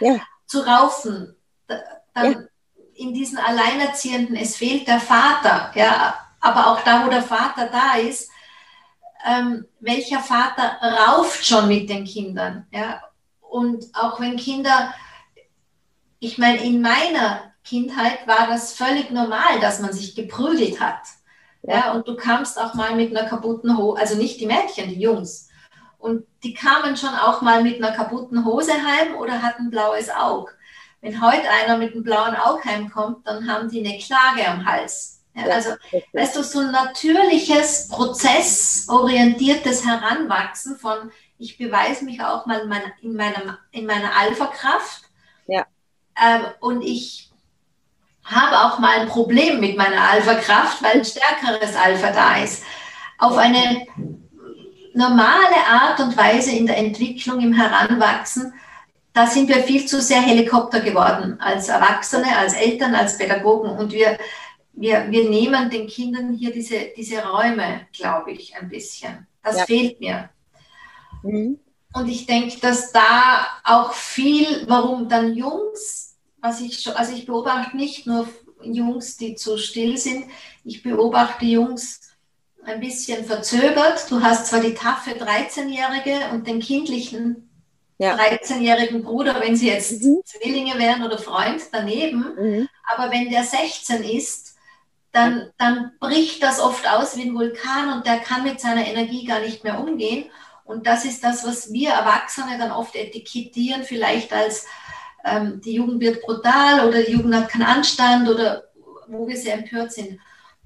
[0.00, 0.20] ja.
[0.46, 1.34] zu raufen.
[1.66, 2.42] Dann ja.
[2.94, 7.98] in diesen Alleinerziehenden, es fehlt der Vater, ja, aber auch da, wo der Vater da
[7.98, 8.30] ist,
[9.26, 13.02] ähm, welcher Vater rauft schon mit den Kindern, ja,
[13.40, 14.92] und auch wenn Kinder
[16.24, 21.02] ich meine, in meiner Kindheit war das völlig normal, dass man sich geprügelt hat.
[21.62, 24.88] Ja, ja und du kamst auch mal mit einer kaputten Hose, also nicht die Mädchen,
[24.88, 25.48] die Jungs.
[25.98, 30.52] Und die kamen schon auch mal mit einer kaputten Hose heim oder hatten blaues Auge.
[31.00, 35.13] Wenn heute einer mit einem blauen Auge heimkommt, dann haben die eine Klage am Hals.
[35.34, 35.70] Ja, also,
[36.12, 42.62] weißt du, so ein natürliches, prozessorientiertes Heranwachsen von, ich beweise mich auch mal
[43.02, 45.04] in meiner, in meiner Alpha-Kraft
[46.22, 47.30] ähm, und ich
[48.24, 52.64] habe auch mal ein Problem mit meiner Alpha-Kraft, weil ein stärkeres Alpha da ist.
[53.18, 53.86] Auf eine
[54.94, 58.54] normale Art und Weise in der Entwicklung, im Heranwachsen,
[59.12, 63.70] da sind wir viel zu sehr Helikopter geworden, als Erwachsene, als Eltern, als Pädagogen.
[63.70, 64.18] Und wir,
[64.76, 69.26] wir, wir nehmen den Kindern hier diese, diese Räume, glaube ich, ein bisschen.
[69.42, 69.66] Das ja.
[69.66, 70.30] fehlt mir.
[71.22, 71.58] Mhm.
[71.92, 77.24] Und ich denke, dass da auch viel, warum dann Jungs, was ich schon, also ich
[77.24, 78.28] beobachte nicht nur
[78.62, 80.26] Jungs, die zu still sind,
[80.64, 82.00] ich beobachte Jungs
[82.64, 84.10] ein bisschen verzögert.
[84.10, 87.48] Du hast zwar die taffe 13-Jährige und den kindlichen
[87.98, 88.16] ja.
[88.16, 90.20] 13-jährigen Bruder, wenn sie jetzt mhm.
[90.24, 92.68] Zwillinge wären oder Freund daneben, mhm.
[92.92, 94.43] aber wenn der 16 ist,
[95.14, 99.24] dann, dann bricht das oft aus wie ein Vulkan und der kann mit seiner Energie
[99.24, 100.24] gar nicht mehr umgehen.
[100.64, 104.66] Und das ist das, was wir Erwachsene dann oft etikettieren, vielleicht als
[105.24, 108.64] ähm, die Jugend wird brutal oder die Jugend hat keinen Anstand oder
[109.06, 110.18] wo wir sehr empört sind.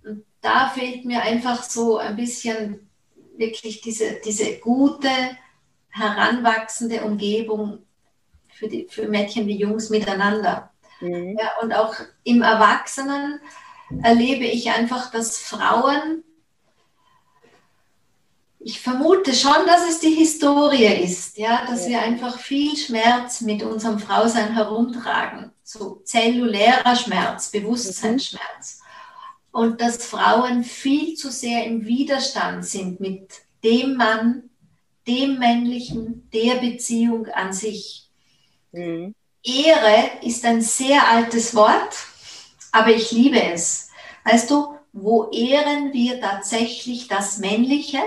[0.02, 2.88] Und da fehlt mir einfach so ein bisschen
[3.36, 5.10] wirklich diese, diese gute,
[5.90, 7.80] heranwachsende Umgebung
[8.48, 10.70] für, die, für Mädchen wie Jungs miteinander.
[11.00, 11.36] Mhm.
[11.38, 13.40] Ja, und auch im Erwachsenen
[14.02, 16.24] erlebe ich einfach, dass Frauen
[18.60, 21.90] ich vermute schon, dass es die Historie ist, ja, dass ja.
[21.90, 28.80] wir einfach viel Schmerz mit unserem Frausein herumtragen, so zellulärer Schmerz, Bewusstseinsschmerz.
[28.80, 28.84] Mhm.
[29.50, 33.30] Und dass Frauen viel zu sehr im Widerstand sind mit
[33.64, 34.50] dem Mann,
[35.06, 38.10] dem Männlichen, der Beziehung an sich.
[38.72, 39.14] Mhm.
[39.42, 41.96] Ehre ist ein sehr altes Wort,
[42.72, 43.90] aber ich liebe es.
[44.24, 48.00] Weißt du, wo ehren wir tatsächlich das Männliche?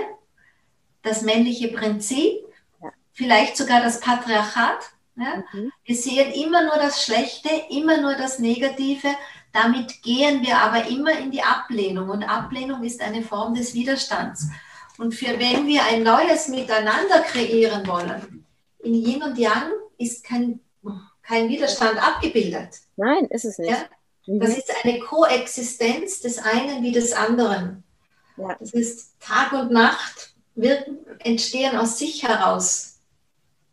[1.02, 2.40] das männliche Prinzip,
[2.82, 2.90] ja.
[3.12, 4.78] vielleicht sogar das Patriarchat.
[5.16, 5.44] Ja?
[5.52, 5.72] Mhm.
[5.84, 9.08] Wir sehen immer nur das Schlechte, immer nur das Negative.
[9.52, 12.08] Damit gehen wir aber immer in die Ablehnung.
[12.08, 14.48] Und Ablehnung ist eine Form des Widerstands.
[14.98, 18.46] Und für wenn wir ein neues Miteinander kreieren wollen,
[18.78, 20.60] in Yin und Yang ist kein,
[21.22, 22.80] kein Widerstand abgebildet.
[22.96, 23.70] Nein, ist es nicht.
[23.70, 23.84] Ja?
[24.26, 24.40] Mhm.
[24.40, 27.84] Das ist eine Koexistenz des einen wie des anderen.
[28.36, 28.56] Ja.
[28.58, 33.00] Das ist Tag und Nacht wirken, entstehen aus sich heraus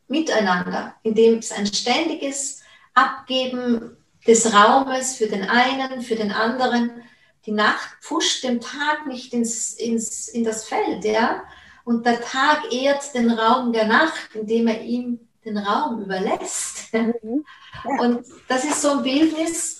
[0.07, 2.61] miteinander, indem es ein ständiges
[2.93, 7.03] Abgeben des Raumes für den einen, für den anderen.
[7.45, 11.43] Die Nacht pfuscht dem Tag nicht ins, ins, in das Feld, ja.
[11.85, 16.93] Und der Tag ehrt den Raum der Nacht, indem er ihm den Raum überlässt.
[16.93, 17.45] Mhm.
[17.85, 18.01] Ja.
[18.01, 19.78] Und das ist so ein Bildnis,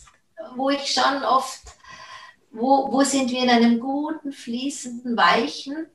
[0.55, 1.61] wo ich schon oft,
[2.51, 5.87] wo, wo sind wir in einem guten, fließenden, weichen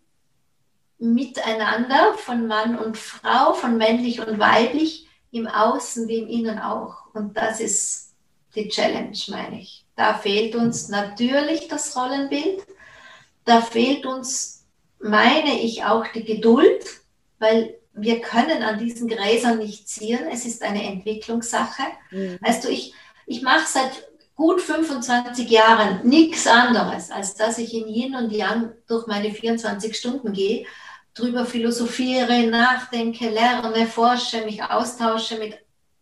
[0.98, 7.12] Miteinander von Mann und Frau, von männlich und weiblich, im Außen wie im Innen auch.
[7.12, 8.14] Und das ist
[8.54, 9.84] die Challenge, meine ich.
[9.96, 12.64] Da fehlt uns natürlich das Rollenbild.
[13.44, 14.64] Da fehlt uns,
[15.00, 16.84] meine ich, auch die Geduld,
[17.38, 20.20] weil wir können an diesen Gräsern nicht ziehen.
[20.30, 21.82] Es ist eine Entwicklungssache.
[22.10, 22.38] Mhm.
[22.40, 22.94] Weißt du, ich,
[23.26, 28.72] ich mache seit gut 25 Jahren nichts anderes, als dass ich in Yin und Yang
[28.88, 30.66] durch meine 24 Stunden gehe,
[31.14, 35.58] drüber philosophiere, nachdenke, lerne, forsche, mich austausche mit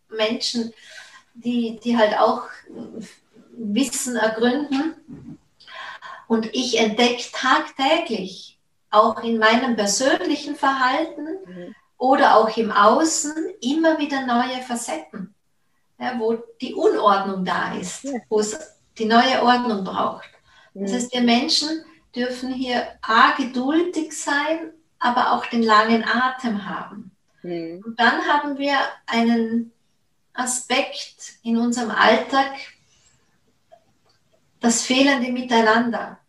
[0.09, 0.73] Menschen,
[1.35, 2.43] die, die halt auch
[3.55, 5.37] Wissen ergründen.
[6.27, 8.57] Und ich entdecke tagtäglich,
[8.89, 11.75] auch in meinem persönlichen Verhalten mhm.
[11.97, 15.32] oder auch im Außen, immer wieder neue Facetten
[16.03, 18.19] ja, wo die Unordnung da ist, ja.
[18.29, 18.59] wo es
[18.97, 20.29] die neue Ordnung braucht.
[20.73, 21.83] Das heißt, wir Menschen
[22.15, 27.11] dürfen hier A, geduldig sein, aber auch den langen Atem haben.
[27.43, 29.71] Und dann haben wir einen
[30.33, 32.51] Aspekt in unserem Alltag,
[34.59, 36.19] das fehlende Miteinander.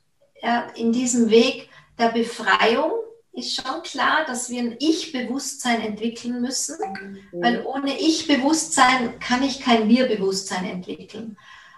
[0.43, 2.93] Ja, in diesem Weg der Befreiung
[3.35, 7.43] ist schon klar, dass wir ein Ich-Bewusstsein entwickeln müssen, mhm.
[7.43, 11.37] weil ohne Ich-Bewusstsein kann ich kein Wir-Bewusstsein entwickeln.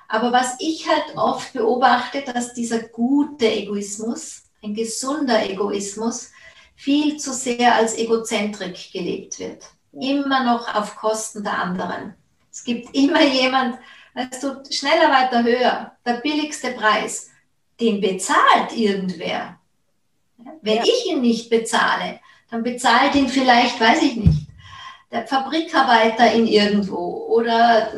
[0.08, 6.30] Aber was ich halt oft beobachte, dass dieser gute Egoismus, ein gesunder Egoismus,
[6.76, 9.64] viel zu sehr als Egozentrik gelebt wird.
[9.92, 12.14] Immer noch auf Kosten der anderen.
[12.52, 13.78] Es gibt immer jemand,
[14.14, 17.30] weißt du, schneller, weiter, höher, der billigste Preis,
[17.80, 19.58] den bezahlt irgendwer.
[20.62, 20.82] Wenn ja.
[20.84, 24.46] ich ihn nicht bezahle, dann bezahlt ihn vielleicht, weiß ich nicht,
[25.10, 27.92] der Fabrikarbeiter in irgendwo oder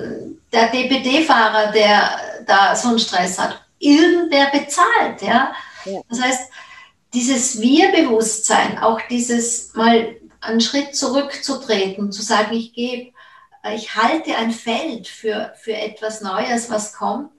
[0.52, 3.62] der DPD-Fahrer, der da so einen Stress hat.
[3.78, 5.52] Irgendwer bezahlt, ja.
[5.84, 6.00] ja.
[6.08, 6.50] Das heißt,
[7.14, 13.12] dieses Wir-Bewusstsein, auch dieses mal einen Schritt zurückzutreten, zu sagen, ich gebe,
[13.74, 17.30] ich halte ein Feld für, für etwas Neues, was kommt,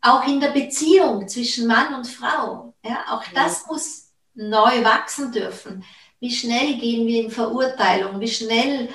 [0.00, 2.74] auch in der Beziehung zwischen Mann und Frau.
[2.82, 5.84] Ja, auch das muss neu wachsen dürfen.
[6.20, 8.20] Wie schnell gehen wir in Verurteilung?
[8.20, 8.88] Wie schnell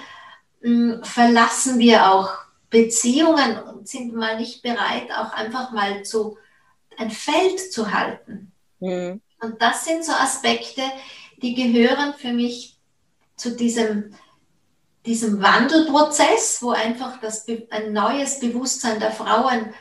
[0.61, 2.31] mh, hm, verlassen wir auch
[2.69, 6.37] Beziehungen und sind mal nicht bereit, auch einfach mal zu
[6.97, 8.51] ein Feld zu halten?
[8.79, 9.21] Mhm.
[9.41, 10.81] Und das sind so Aspekte,
[11.41, 12.77] die gehören für mich
[13.35, 14.13] zu diesem,
[15.05, 19.73] diesem Wandelprozess, wo einfach das, ein neues Bewusstsein der Frauen,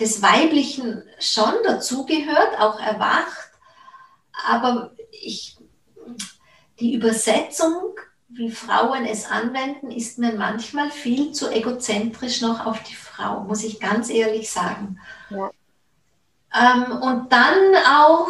[0.00, 3.47] des Weiblichen schon dazugehört, auch erwacht.
[4.46, 5.56] Aber ich,
[6.80, 7.98] die Übersetzung,
[8.28, 13.64] wie Frauen es anwenden, ist mir manchmal viel zu egozentrisch noch auf die Frau, muss
[13.64, 15.00] ich ganz ehrlich sagen.
[15.30, 15.50] Ja.
[16.54, 18.28] Ähm, und dann auch,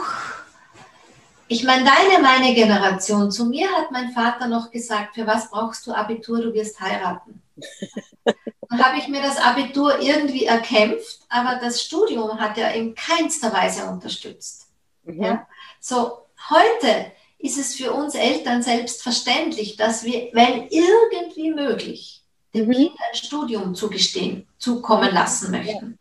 [1.48, 5.86] ich meine, deine, meine Generation, zu mir hat mein Vater noch gesagt, für was brauchst
[5.86, 7.42] du Abitur, du wirst heiraten.
[8.70, 13.50] Dann habe ich mir das Abitur irgendwie erkämpft, aber das Studium hat ja in keinster
[13.52, 14.68] Weise unterstützt.
[15.04, 15.22] Mhm.
[15.22, 15.46] Ja?
[15.88, 22.22] So, Heute ist es für uns Eltern selbstverständlich, dass wir, wenn irgendwie möglich,
[22.54, 22.72] dem mhm.
[22.72, 25.98] Kind ein Studium zugestehen, zukommen lassen möchten.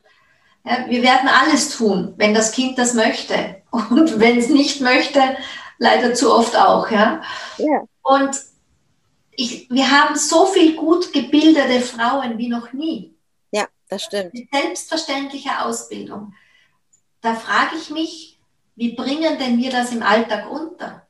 [0.65, 3.62] Ja, wir werden alles tun, wenn das Kind das möchte.
[3.71, 5.21] Und wenn es nicht möchte,
[5.77, 6.92] leider zu oft auch.
[6.92, 7.21] Ja?
[7.58, 7.83] ja.
[8.02, 8.38] Und
[9.31, 13.15] ich, wir haben so viel gut gebildete Frauen wie noch nie.
[13.52, 14.33] Ja, das stimmt.
[14.33, 16.33] Mit selbstverständlicher Ausbildung.
[17.21, 18.37] Da frage ich mich,
[18.78, 21.08] wie bringen denn wir das im Alltag unter?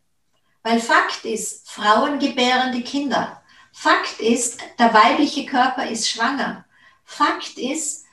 [0.63, 3.43] Weil Fakt ist, Frauen gebären die Kinder.
[3.73, 6.65] Fakt ist, der weibliche Körper ist schwanger.
[7.03, 8.05] Fakt ist,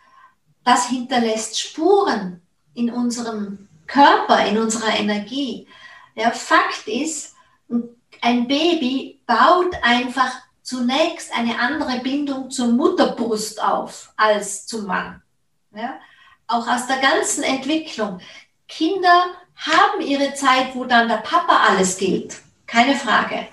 [0.65, 2.43] das hinterlässt Spuren
[2.75, 5.69] in unserem Körper, in unserer Energie.
[6.17, 7.35] Der Fakt ist,
[8.21, 10.33] ein Baby baut einfach
[10.63, 15.23] zunächst eine andere Bindung zur Mutterbrust auf als zum Mann.
[15.73, 16.01] Ja?
[16.49, 18.21] Auch aus der ganzen Entwicklung.
[18.67, 19.27] Kinder
[19.57, 22.37] haben ihre Zeit, wo dann der Papa alles gilt.
[22.67, 23.47] Keine Frage.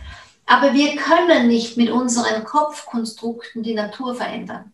[0.46, 4.72] Aber wir können nicht mit unseren Kopfkonstrukten die Natur verändern.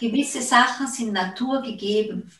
[0.00, 2.30] Gewisse Sachen sind naturgegeben.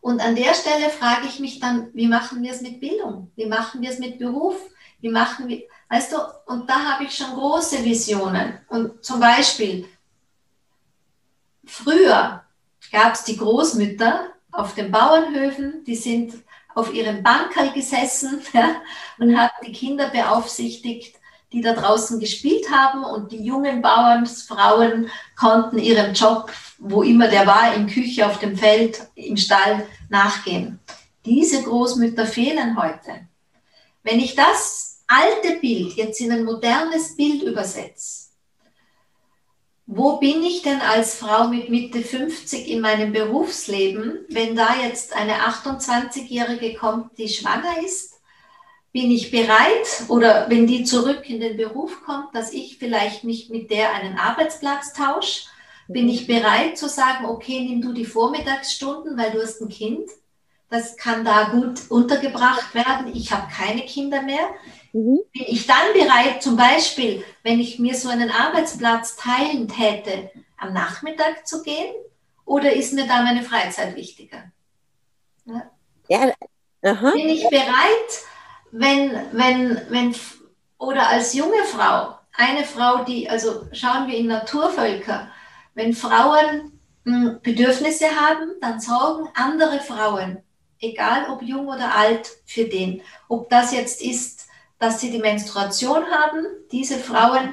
[0.00, 3.30] Und an der Stelle frage ich mich dann, wie machen wir es mit Bildung?
[3.36, 4.56] Wie machen wir es mit Beruf?
[5.00, 6.16] Wie machen wir, weißt du,
[6.46, 8.58] und da habe ich schon große Visionen.
[8.68, 9.86] Und zum Beispiel,
[11.64, 12.44] früher
[12.90, 16.34] gab es die Großmütter auf den Bauernhöfen, die sind
[16.74, 18.76] auf ihrem Bankerl gesessen ja,
[19.18, 21.16] und haben die Kinder beaufsichtigt,
[21.52, 27.46] die da draußen gespielt haben und die jungen Bauernsfrauen konnten ihrem Job, wo immer der
[27.46, 30.78] war, in Küche, auf dem Feld, im Stall nachgehen.
[31.24, 33.26] Diese Großmütter fehlen heute.
[34.02, 38.19] Wenn ich das alte Bild jetzt in ein modernes Bild übersetze,
[39.92, 45.16] wo bin ich denn als Frau mit Mitte 50 in meinem Berufsleben, wenn da jetzt
[45.16, 48.20] eine 28-Jährige kommt, die schwanger ist?
[48.92, 53.50] Bin ich bereit oder wenn die zurück in den Beruf kommt, dass ich vielleicht mich
[53.50, 55.48] mit der einen Arbeitsplatz tausche?
[55.88, 60.08] Bin ich bereit zu sagen, okay, nimm du die Vormittagsstunden, weil du hast ein Kind?
[60.68, 63.12] Das kann da gut untergebracht werden.
[63.12, 64.50] Ich habe keine Kinder mehr.
[64.92, 65.20] Mhm.
[65.32, 70.72] Bin ich dann bereit, zum Beispiel, wenn ich mir so einen Arbeitsplatz teilen täte, am
[70.72, 71.94] Nachmittag zu gehen?
[72.44, 74.50] Oder ist mir da meine Freizeit wichtiger?
[75.44, 75.70] Ja.
[76.08, 76.32] ja.
[77.12, 78.10] Bin ich bereit,
[78.72, 80.14] wenn, wenn, wenn,
[80.78, 85.30] oder als junge Frau, eine Frau, die, also schauen wir in Naturvölker,
[85.74, 90.42] wenn Frauen hm, Bedürfnisse haben, dann sorgen andere Frauen,
[90.80, 93.02] egal ob jung oder alt, für den.
[93.28, 94.48] Ob das jetzt ist,
[94.80, 96.46] dass sie die Menstruation haben.
[96.72, 97.52] Diese Frauen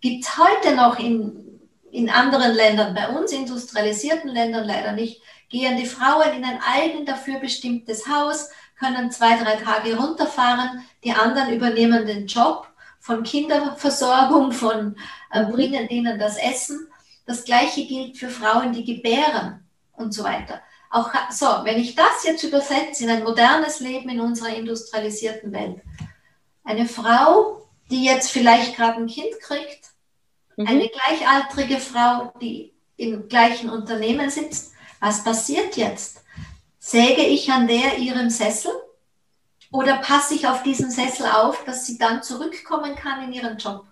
[0.00, 5.76] gibt es heute noch in, in anderen Ländern, bei uns industrialisierten Ländern leider nicht, gehen
[5.76, 11.52] die Frauen in ein eigen dafür bestimmtes Haus, können zwei, drei Tage runterfahren, die anderen
[11.52, 12.68] übernehmen den Job
[13.00, 14.96] von Kinderversorgung, von
[15.30, 16.86] äh, bringen denen das Essen.
[17.26, 20.60] Das gleiche gilt für Frauen, die gebären und so weiter.
[20.90, 25.80] Auch so, wenn ich das jetzt übersetze in ein modernes Leben in unserer industrialisierten Welt,
[26.64, 29.90] eine Frau, die jetzt vielleicht gerade ein Kind kriegt,
[30.56, 30.66] mhm.
[30.66, 34.72] eine gleichaltrige Frau, die im gleichen Unternehmen sitzt.
[35.00, 36.24] Was passiert jetzt?
[36.78, 38.72] Säge ich an der ihrem Sessel
[39.70, 43.84] oder passe ich auf diesen Sessel auf, dass sie dann zurückkommen kann in ihren Job?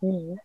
[0.00, 0.38] Mhm.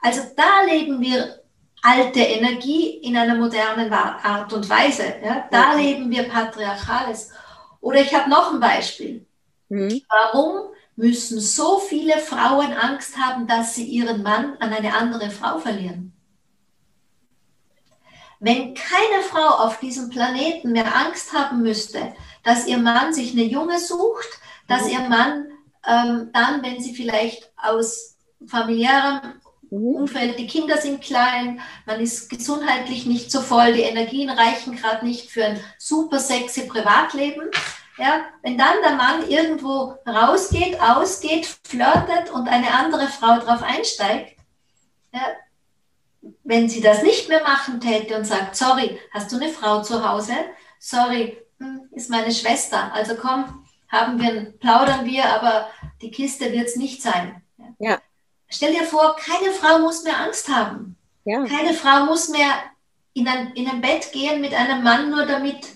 [0.00, 1.42] Also da leben wir
[1.82, 5.14] alte Energie in einer modernen Art und Weise.
[5.22, 5.48] Ja?
[5.50, 5.80] Da mhm.
[5.80, 7.30] leben wir Patriarchales.
[7.80, 9.24] Oder ich habe noch ein Beispiel.
[9.68, 10.02] Mhm.
[10.08, 15.58] Warum müssen so viele Frauen Angst haben, dass sie ihren Mann an eine andere Frau
[15.58, 16.12] verlieren.
[18.40, 23.44] Wenn keine Frau auf diesem Planeten mehr Angst haben müsste, dass ihr Mann sich eine
[23.44, 24.28] Junge sucht,
[24.66, 25.46] dass ihr Mann
[25.86, 29.20] ähm, dann, wenn sie vielleicht aus familiärem.
[29.70, 35.04] Umfeld, die Kinder sind klein, man ist gesundheitlich nicht so voll, die Energien reichen gerade
[35.04, 37.50] nicht für ein super sexy Privatleben,
[37.98, 44.38] ja, wenn dann der Mann irgendwo rausgeht, ausgeht, flirtet und eine andere Frau drauf einsteigt,
[45.12, 45.20] ja,
[46.44, 50.08] wenn sie das nicht mehr machen täte und sagt, sorry, hast du eine Frau zu
[50.08, 50.32] Hause?
[50.78, 52.92] Sorry, hm, ist meine Schwester.
[52.92, 55.68] Also komm, haben wir, plaudern wir, aber
[56.00, 57.42] die Kiste wird es nicht sein.
[57.78, 57.98] Ja.
[58.48, 60.96] Stell dir vor, keine Frau muss mehr Angst haben.
[61.24, 61.44] Ja.
[61.44, 62.52] Keine Frau muss mehr
[63.12, 65.66] in ein, in ein Bett gehen mit einem Mann, nur damit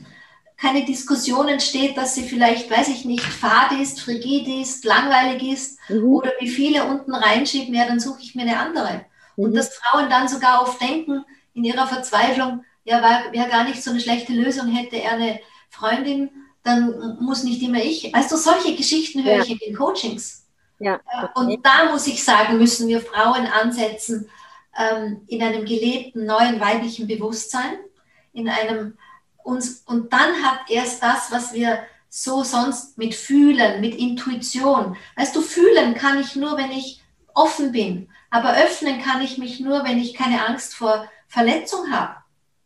[0.63, 5.79] keine Diskussion entsteht, dass sie vielleicht, weiß ich nicht, fad ist, frigid ist, langweilig ist
[5.89, 6.05] mhm.
[6.05, 9.05] oder wie viele unten reinschieben, ja, dann suche ich mir eine andere.
[9.37, 9.45] Mhm.
[9.45, 13.03] Und dass Frauen dann sogar oft denken, in ihrer Verzweiflung, ja,
[13.33, 16.31] wäre gar nicht so eine schlechte Lösung, hätte er eine Freundin,
[16.63, 18.15] dann muss nicht immer ich.
[18.15, 19.43] Also solche Geschichten höre ja.
[19.43, 20.47] ich in den Coachings.
[20.79, 21.01] Ja.
[21.35, 24.31] Und da muss ich sagen, müssen wir Frauen ansetzen
[24.79, 27.79] ähm, in einem gelebten neuen weiblichen Bewusstsein,
[28.33, 28.97] in einem
[29.45, 34.97] uns, und dann hat erst das, was wir so sonst mit Fühlen, mit Intuition.
[35.17, 37.03] Weißt du, fühlen kann ich nur, wenn ich
[37.35, 38.09] offen bin.
[38.31, 42.17] Aber öffnen kann ich mich nur, wenn ich keine Angst vor Verletzung habe.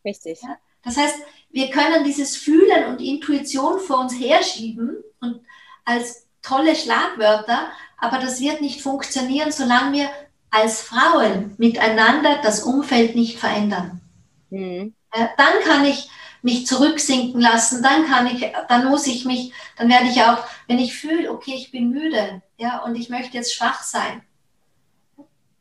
[0.05, 0.43] Richtig.
[0.43, 0.57] Ja?
[0.83, 1.17] Das heißt,
[1.51, 5.41] wir können dieses Fühlen und Intuition vor uns herschieben und
[5.85, 10.11] als tolle Schlagwörter, aber das wird nicht funktionieren, solange wir
[10.51, 14.01] als Frauen miteinander das Umfeld nicht verändern.
[14.51, 14.95] Mhm.
[15.15, 16.09] Ja, dann kann ich
[16.47, 20.39] mich zurücksinken lassen, dann kann ich, dann muss ich mich, dann werde ich auch,
[20.69, 24.23] wenn ich fühle, okay, ich bin müde, ja, und ich möchte jetzt schwach sein,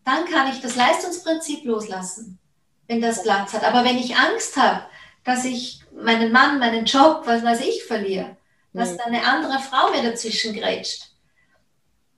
[0.03, 2.37] dann kann ich das Leistungsprinzip loslassen,
[2.85, 3.63] wenn das Platz hat.
[3.63, 4.85] Aber wenn ich Angst habe,
[5.23, 8.37] dass ich meinen Mann, meinen Job, was weiß ich, verliere,
[8.71, 8.97] dass mhm.
[8.97, 11.09] dann eine andere Frau mir dazwischen grätscht,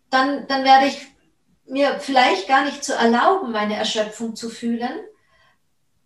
[0.09, 0.97] dann, dann werde ich
[1.67, 4.99] mir vielleicht gar nicht zu erlauben, meine Erschöpfung zu fühlen,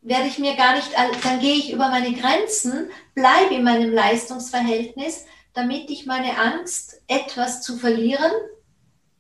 [0.02, 0.90] werde ich mir gar nicht,
[1.24, 7.62] dann gehe ich über meine Grenzen, bleibe in meinem Leistungsverhältnis, damit ich meine Angst, etwas
[7.62, 8.32] zu verlieren,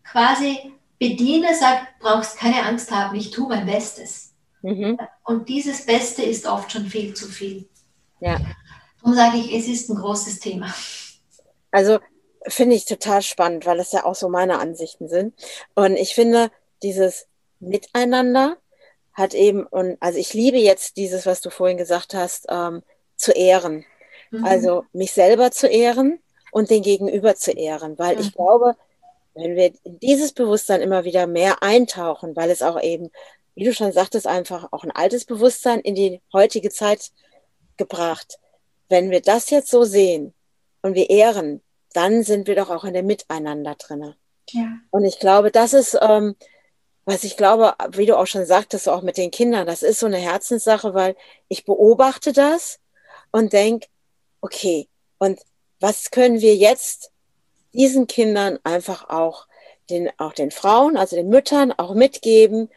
[0.03, 4.34] quasi bediene, sage, brauchst keine Angst haben, ich tue mein Bestes.
[4.61, 4.97] Mhm.
[5.23, 7.67] Und dieses Beste ist oft schon viel zu viel.
[8.19, 8.39] Ja.
[8.99, 10.73] Darum sage ich, es ist ein großes Thema.
[11.71, 11.99] Also
[12.47, 15.34] finde ich total spannend, weil es ja auch so meine Ansichten sind.
[15.73, 16.51] Und ich finde,
[16.84, 17.27] dieses
[17.59, 18.57] Miteinander
[19.14, 22.82] hat eben, und also ich liebe jetzt dieses, was du vorhin gesagt hast, ähm,
[23.16, 23.86] zu ehren.
[24.32, 24.45] Mhm.
[24.45, 26.20] Also mich selber zu ehren
[26.51, 28.22] und den Gegenüber zu ehren, weil mhm.
[28.22, 28.76] ich glaube,
[29.34, 33.12] wenn wir in dieses Bewusstsein immer wieder mehr eintauchen, weil es auch eben,
[33.55, 37.12] wie du schon sagtest, einfach auch ein altes Bewusstsein in die heutige Zeit
[37.78, 38.39] gebracht.
[38.89, 40.34] Wenn wir das jetzt so sehen
[40.82, 41.62] und wir ehren,
[41.93, 44.16] dann sind wir doch auch in dem Miteinander drinne.
[44.49, 44.68] Ja.
[44.89, 46.36] Und ich glaube, das ist, ähm,
[47.06, 50.06] was ich glaube, wie du auch schon sagtest, auch mit den Kindern, das ist so
[50.06, 51.16] eine Herzenssache, weil
[51.47, 52.80] ich beobachte das
[53.32, 53.88] und denke,
[54.41, 54.88] okay,
[55.18, 55.39] und
[55.80, 57.12] was können wir jetzt
[57.74, 59.47] diesen Kindern einfach auch
[59.89, 62.70] den, auch den Frauen, also den Müttern auch mitgeben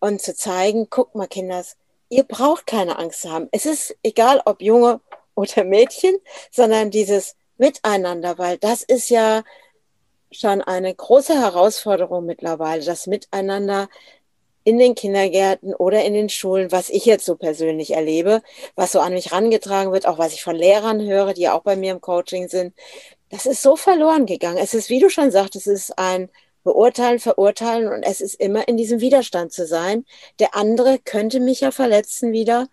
[0.00, 1.76] und zu zeigen, guck mal, Kinders,
[2.08, 3.48] ihr braucht keine Angst zu haben.
[3.52, 5.00] Es ist egal, ob Junge
[5.34, 6.16] oder Mädchen,
[6.50, 9.42] sondern dieses Miteinander, weil das ist ja
[10.32, 13.88] schon eine große Herausforderung mittlerweile, das Miteinander
[14.64, 18.42] in den Kindergärten oder in den Schulen, was ich jetzt so persönlich erlebe,
[18.76, 21.76] was so an mich rangetragen wird, auch was ich von Lehrern höre, die auch bei
[21.76, 22.74] mir im Coaching sind,
[23.32, 24.58] das ist so verloren gegangen.
[24.58, 26.28] Es ist, wie du schon sagst, es ist ein
[26.64, 30.04] Beurteilen, Verurteilen und es ist immer in diesem Widerstand zu sein.
[30.38, 32.68] Der andere könnte mich ja verletzen wieder.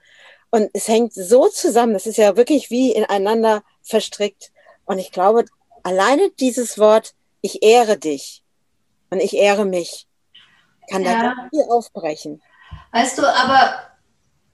[0.51, 4.51] Und es hängt so zusammen, das ist ja wirklich wie ineinander verstrickt.
[4.85, 5.45] Und ich glaube,
[5.83, 8.43] alleine dieses Wort, ich ehre dich
[9.09, 10.07] und ich ehre mich,
[10.89, 11.35] kann ja.
[11.35, 12.41] da viel aufbrechen.
[12.91, 13.79] Weißt du, aber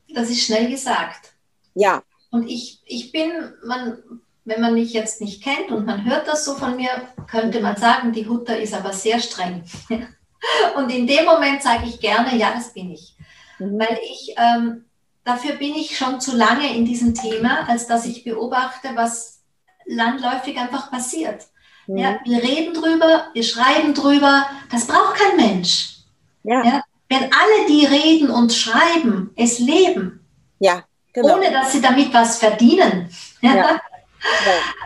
[0.10, 1.34] das ist schnell gesagt.
[1.74, 2.04] Ja.
[2.32, 3.32] Und ich, ich bin,
[3.64, 6.90] man, wenn man mich jetzt nicht kennt und man hört das so von mir,
[7.28, 9.64] könnte man sagen, die Hutter ist aber sehr streng.
[10.76, 13.16] und in dem Moment sage ich gerne, ja, das bin ich.
[13.60, 13.80] Mhm.
[13.80, 14.86] Weil ich, ähm,
[15.24, 19.44] dafür bin ich schon zu lange in diesem Thema, als dass ich beobachte, was
[19.86, 21.46] landläufig einfach passiert.
[21.88, 21.98] Mhm.
[21.98, 25.98] Ja, wir reden drüber, wir schreiben drüber, das braucht kein Mensch.
[26.44, 26.64] Ja.
[26.64, 26.84] ja.
[27.10, 30.26] Wenn alle, die reden und schreiben, es leben,
[30.60, 30.84] ja,
[31.14, 31.36] genau.
[31.36, 33.10] ohne dass sie damit was verdienen,
[33.42, 33.80] ja.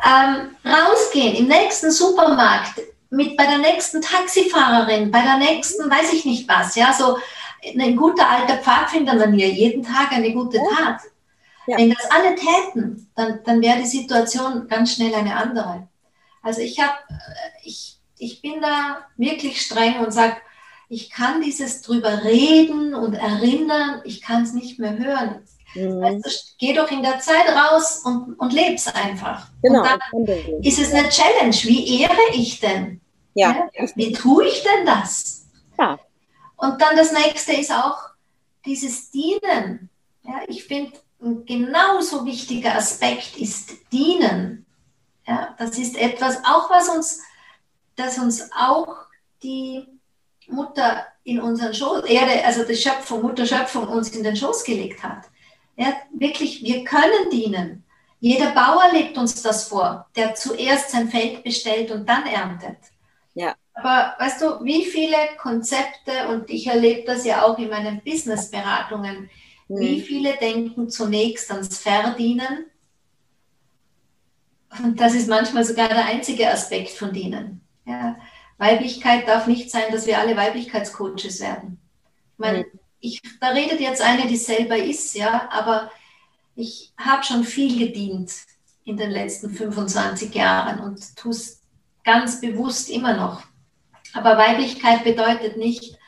[0.04, 6.26] Ähm, rausgehen im nächsten Supermarkt, mit bei der nächsten Taxifahrerin, bei der nächsten, weiß ich
[6.26, 7.18] nicht was, ja, so
[7.64, 11.02] ein guter alter Pfadfindermanier, jeden Tag eine gute Tat.
[11.68, 11.78] Ja.
[11.78, 15.88] Wenn das alle täten, dann, dann wäre die Situation ganz schnell eine andere.
[16.42, 16.98] Also ich habe,
[17.64, 20.38] ich, ich bin da wirklich streng und sage,
[20.90, 25.44] ich kann dieses drüber reden und erinnern, ich kann es nicht mehr hören.
[25.76, 26.04] Mhm.
[26.04, 26.22] Also,
[26.58, 29.48] geh doch in der Zeit raus und, und leb's einfach.
[29.62, 29.82] Genau.
[30.12, 31.56] Und dann ist es eine Challenge.
[31.64, 33.02] Wie ehre ich denn?
[33.36, 33.70] Ja.
[33.74, 33.86] ja.
[33.96, 35.46] Wie tue ich denn das?
[35.78, 36.00] Ja.
[36.58, 37.98] Und dann das nächste ist auch
[38.66, 39.90] dieses Dienen.
[40.24, 44.66] Ja, ich finde, ein genauso wichtiger Aspekt ist Dienen.
[45.30, 47.22] Ja, das ist etwas, auch was uns,
[47.96, 48.96] das uns auch
[49.44, 49.86] die
[50.48, 55.04] Mutter in unseren Schoß, Erde, also die Schöpfung, Mutter Schöpfung uns in den Schoß gelegt
[55.04, 55.26] hat.
[55.76, 57.84] Ja, wirklich, wir können dienen.
[58.20, 62.78] Jeder Bauer legt uns das vor, der zuerst sein Feld bestellt und dann erntet.
[63.36, 63.54] Ja.
[63.76, 69.30] Aber weißt du, wie viele Konzepte, und ich erlebe das ja auch in meinen Business-Beratungen,
[69.68, 69.80] mhm.
[69.80, 72.66] wie viele denken zunächst ans Verdienen?
[74.78, 77.62] Und das ist manchmal sogar der einzige Aspekt von Dienen.
[77.86, 78.18] Ja.
[78.58, 81.80] Weiblichkeit darf nicht sein, dass wir alle Weiblichkeitscoaches werden.
[82.34, 82.66] Ich meine, mhm.
[83.00, 85.92] ich, da redet jetzt eine, die selber ist, ja, aber
[86.56, 88.32] ich habe schon viel gedient
[88.84, 91.62] in den letzten 25 Jahren und tue es
[92.04, 93.44] ganz bewusst immer noch.
[94.14, 96.00] Aber Weiblichkeit bedeutet nicht,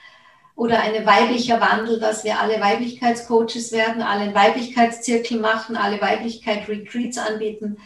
[0.56, 7.78] oder ein weiblicher Wandel, dass wir alle Weiblichkeitscoaches werden, alle Weiblichkeitszirkel machen, alle Weiblichkeit-Retreats anbieten.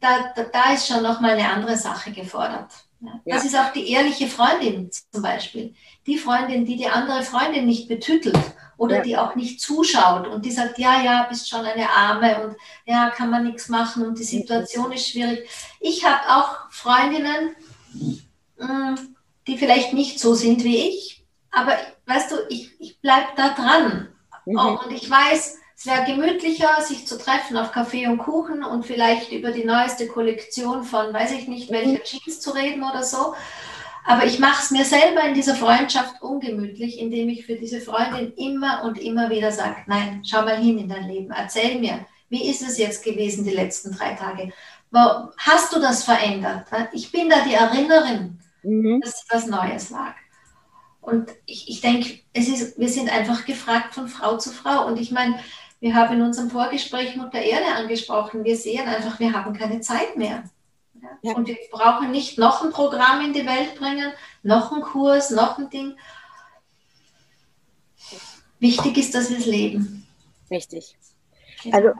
[0.00, 2.70] Da, da, da ist schon nochmal eine andere Sache gefordert.
[3.00, 3.20] Ja.
[3.24, 5.74] Das ist auch die ehrliche Freundin zum Beispiel.
[6.06, 8.38] Die Freundin, die die andere Freundin nicht betütelt
[8.76, 9.02] oder ja.
[9.02, 13.10] die auch nicht zuschaut und die sagt, ja, ja, bist schon eine Arme und ja,
[13.10, 15.48] kann man nichts machen und die Situation ist schwierig.
[15.80, 17.54] Ich habe auch Freundinnen,
[18.56, 18.94] mm,
[19.46, 21.76] die vielleicht nicht so sind wie ich, aber
[22.06, 24.08] weißt du, ich, ich bleibe da dran.
[24.44, 24.58] Mhm.
[24.58, 29.30] Und ich weiß, es wäre gemütlicher, sich zu treffen auf Kaffee und Kuchen und vielleicht
[29.30, 33.34] über die neueste Kollektion von, weiß ich nicht, welcher Jeans zu reden oder so.
[34.04, 38.32] Aber ich mache es mir selber in dieser Freundschaft ungemütlich, indem ich für diese Freundin
[38.34, 42.50] immer und immer wieder sage, nein, schau mal hin in dein Leben, erzähl mir, wie
[42.50, 44.52] ist es jetzt gewesen die letzten drei Tage?
[45.36, 46.66] Hast du das verändert?
[46.92, 49.00] Ich bin da die Erinnerin, mhm.
[49.00, 50.14] dass was Neues lag.
[51.00, 54.86] Und ich, ich denke, wir sind einfach gefragt von Frau zu Frau.
[54.86, 55.38] Und ich meine,
[55.80, 58.44] wir haben in unserem Vorgespräch Mutter Erde angesprochen.
[58.44, 60.44] Wir sehen einfach, wir haben keine Zeit mehr.
[61.22, 61.34] Ja.
[61.34, 64.12] Und wir brauchen nicht noch ein Programm in die Welt bringen,
[64.42, 65.96] noch einen Kurs, noch ein Ding.
[68.58, 70.06] Wichtig ist, dass wir es leben.
[70.50, 70.96] Richtig.
[71.70, 71.90] Also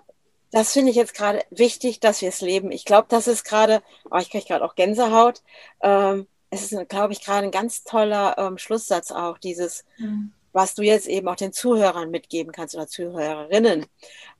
[0.50, 2.72] das finde ich jetzt gerade wichtig, dass wir es leben.
[2.72, 5.42] Ich glaube, das ist gerade, oh, ich kriege gerade auch Gänsehaut.
[5.82, 10.32] Ähm, es ist, glaube ich, gerade ein ganz toller ähm, Schlusssatz auch, dieses, mhm.
[10.58, 13.86] Was du jetzt eben auch den Zuhörern mitgeben kannst oder Zuhörerinnen.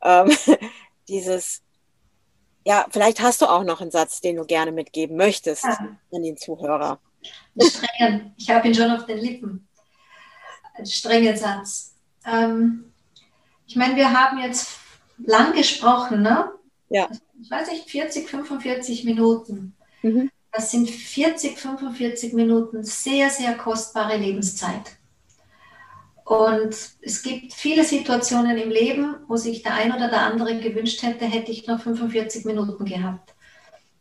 [0.03, 0.37] Ähm,
[1.09, 1.63] dieses,
[2.65, 5.79] ja, vielleicht hast du auch noch einen Satz, den du gerne mitgeben möchtest ja.
[6.13, 6.99] an den Zuhörer.
[7.61, 8.35] Strengen.
[8.37, 9.69] Ich habe ihn schon auf den Lippen.
[10.75, 11.95] Ein strenger Satz.
[12.27, 12.93] Ähm,
[13.69, 14.71] ich meine, wir haben jetzt
[15.19, 16.51] lang gesprochen, ne?
[16.89, 17.09] Ja.
[17.41, 19.77] Ich weiß nicht, 40, 45 Minuten.
[20.03, 20.33] Mhm.
[20.51, 24.98] Das sind 40, 45 Minuten sehr, sehr kostbare Lebenszeit.
[26.29, 31.03] Und es gibt viele Situationen im Leben, wo sich der ein oder der andere gewünscht
[31.03, 33.33] hätte, hätte ich noch 45 Minuten gehabt.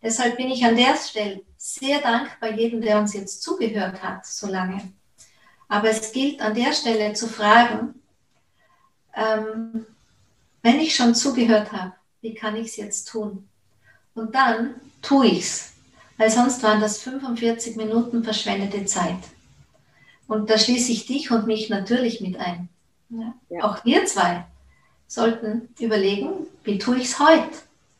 [0.03, 4.47] Deshalb bin ich an der Stelle sehr dankbar jedem, der uns jetzt zugehört hat, so
[4.47, 4.91] lange.
[5.69, 7.95] Aber es gilt an der Stelle zu fragen,
[9.15, 9.86] ähm,
[10.63, 13.47] wenn ich schon zugehört habe, wie kann ich es jetzt tun?
[14.15, 15.71] Und dann tue ich es,
[16.17, 19.19] weil sonst waren das 45 Minuten verschwendete Zeit.
[20.28, 22.69] Und da schließe ich dich und mich natürlich mit ein.
[23.09, 23.34] Ja?
[23.49, 23.63] Ja.
[23.63, 24.45] Auch wir zwei
[25.07, 27.49] sollten überlegen, wie tue ich es heute?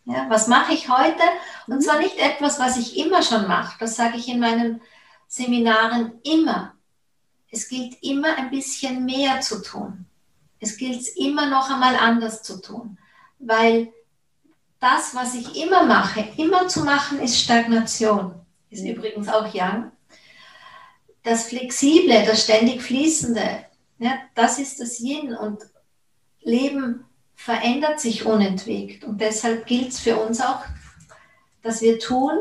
[0.05, 1.21] Ja, was mache ich heute?
[1.67, 3.78] Und zwar nicht etwas, was ich immer schon mache.
[3.80, 4.82] Das sage ich in meinen
[5.28, 6.73] Seminaren immer.
[7.51, 10.05] Es gilt immer ein bisschen mehr zu tun.
[10.59, 12.97] Es gilt immer noch einmal anders zu tun.
[13.39, 13.91] Weil
[14.80, 18.34] das, was ich immer mache, immer zu machen, ist Stagnation.
[18.69, 18.91] Ist mhm.
[18.91, 19.91] übrigens auch Young
[21.28, 23.65] das Flexible, das ständig Fließende,
[23.99, 25.59] ja, das ist das Yin und
[26.39, 27.03] Leben
[27.36, 30.61] verändert sich unentwegt und deshalb gilt es für uns auch,
[31.61, 32.38] dass wir tun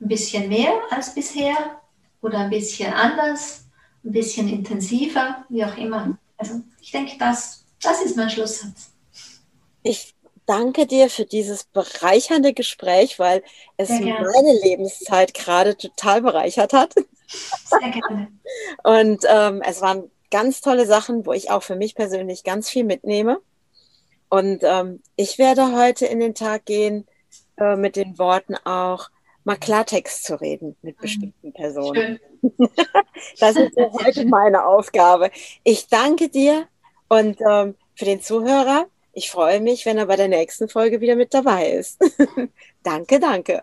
[0.00, 1.80] ein bisschen mehr als bisher
[2.20, 3.64] oder ein bisschen anders,
[4.04, 6.16] ein bisschen intensiver, wie auch immer.
[6.36, 8.92] Also ich denke, das, das ist mein Schlusssatz.
[9.82, 10.14] Ich
[10.46, 13.42] danke dir für dieses bereichernde Gespräch, weil
[13.76, 16.94] es meine Lebenszeit gerade total bereichert hat.
[17.32, 18.28] Sehr gerne.
[18.82, 22.84] Und ähm, es waren ganz tolle Sachen, wo ich auch für mich persönlich ganz viel
[22.84, 23.40] mitnehme.
[24.28, 27.06] Und ähm, ich werde heute in den Tag gehen
[27.58, 29.10] äh, mit den Worten auch,
[29.44, 31.02] mal Klartext zu reden mit mhm.
[31.02, 32.20] bestimmten Personen.
[33.38, 35.30] das ist so heute meine Aufgabe.
[35.64, 36.66] Ich danke dir
[37.08, 38.86] und ähm, für den Zuhörer.
[39.12, 42.00] Ich freue mich, wenn er bei der nächsten Folge wieder mit dabei ist.
[42.82, 43.62] danke, danke.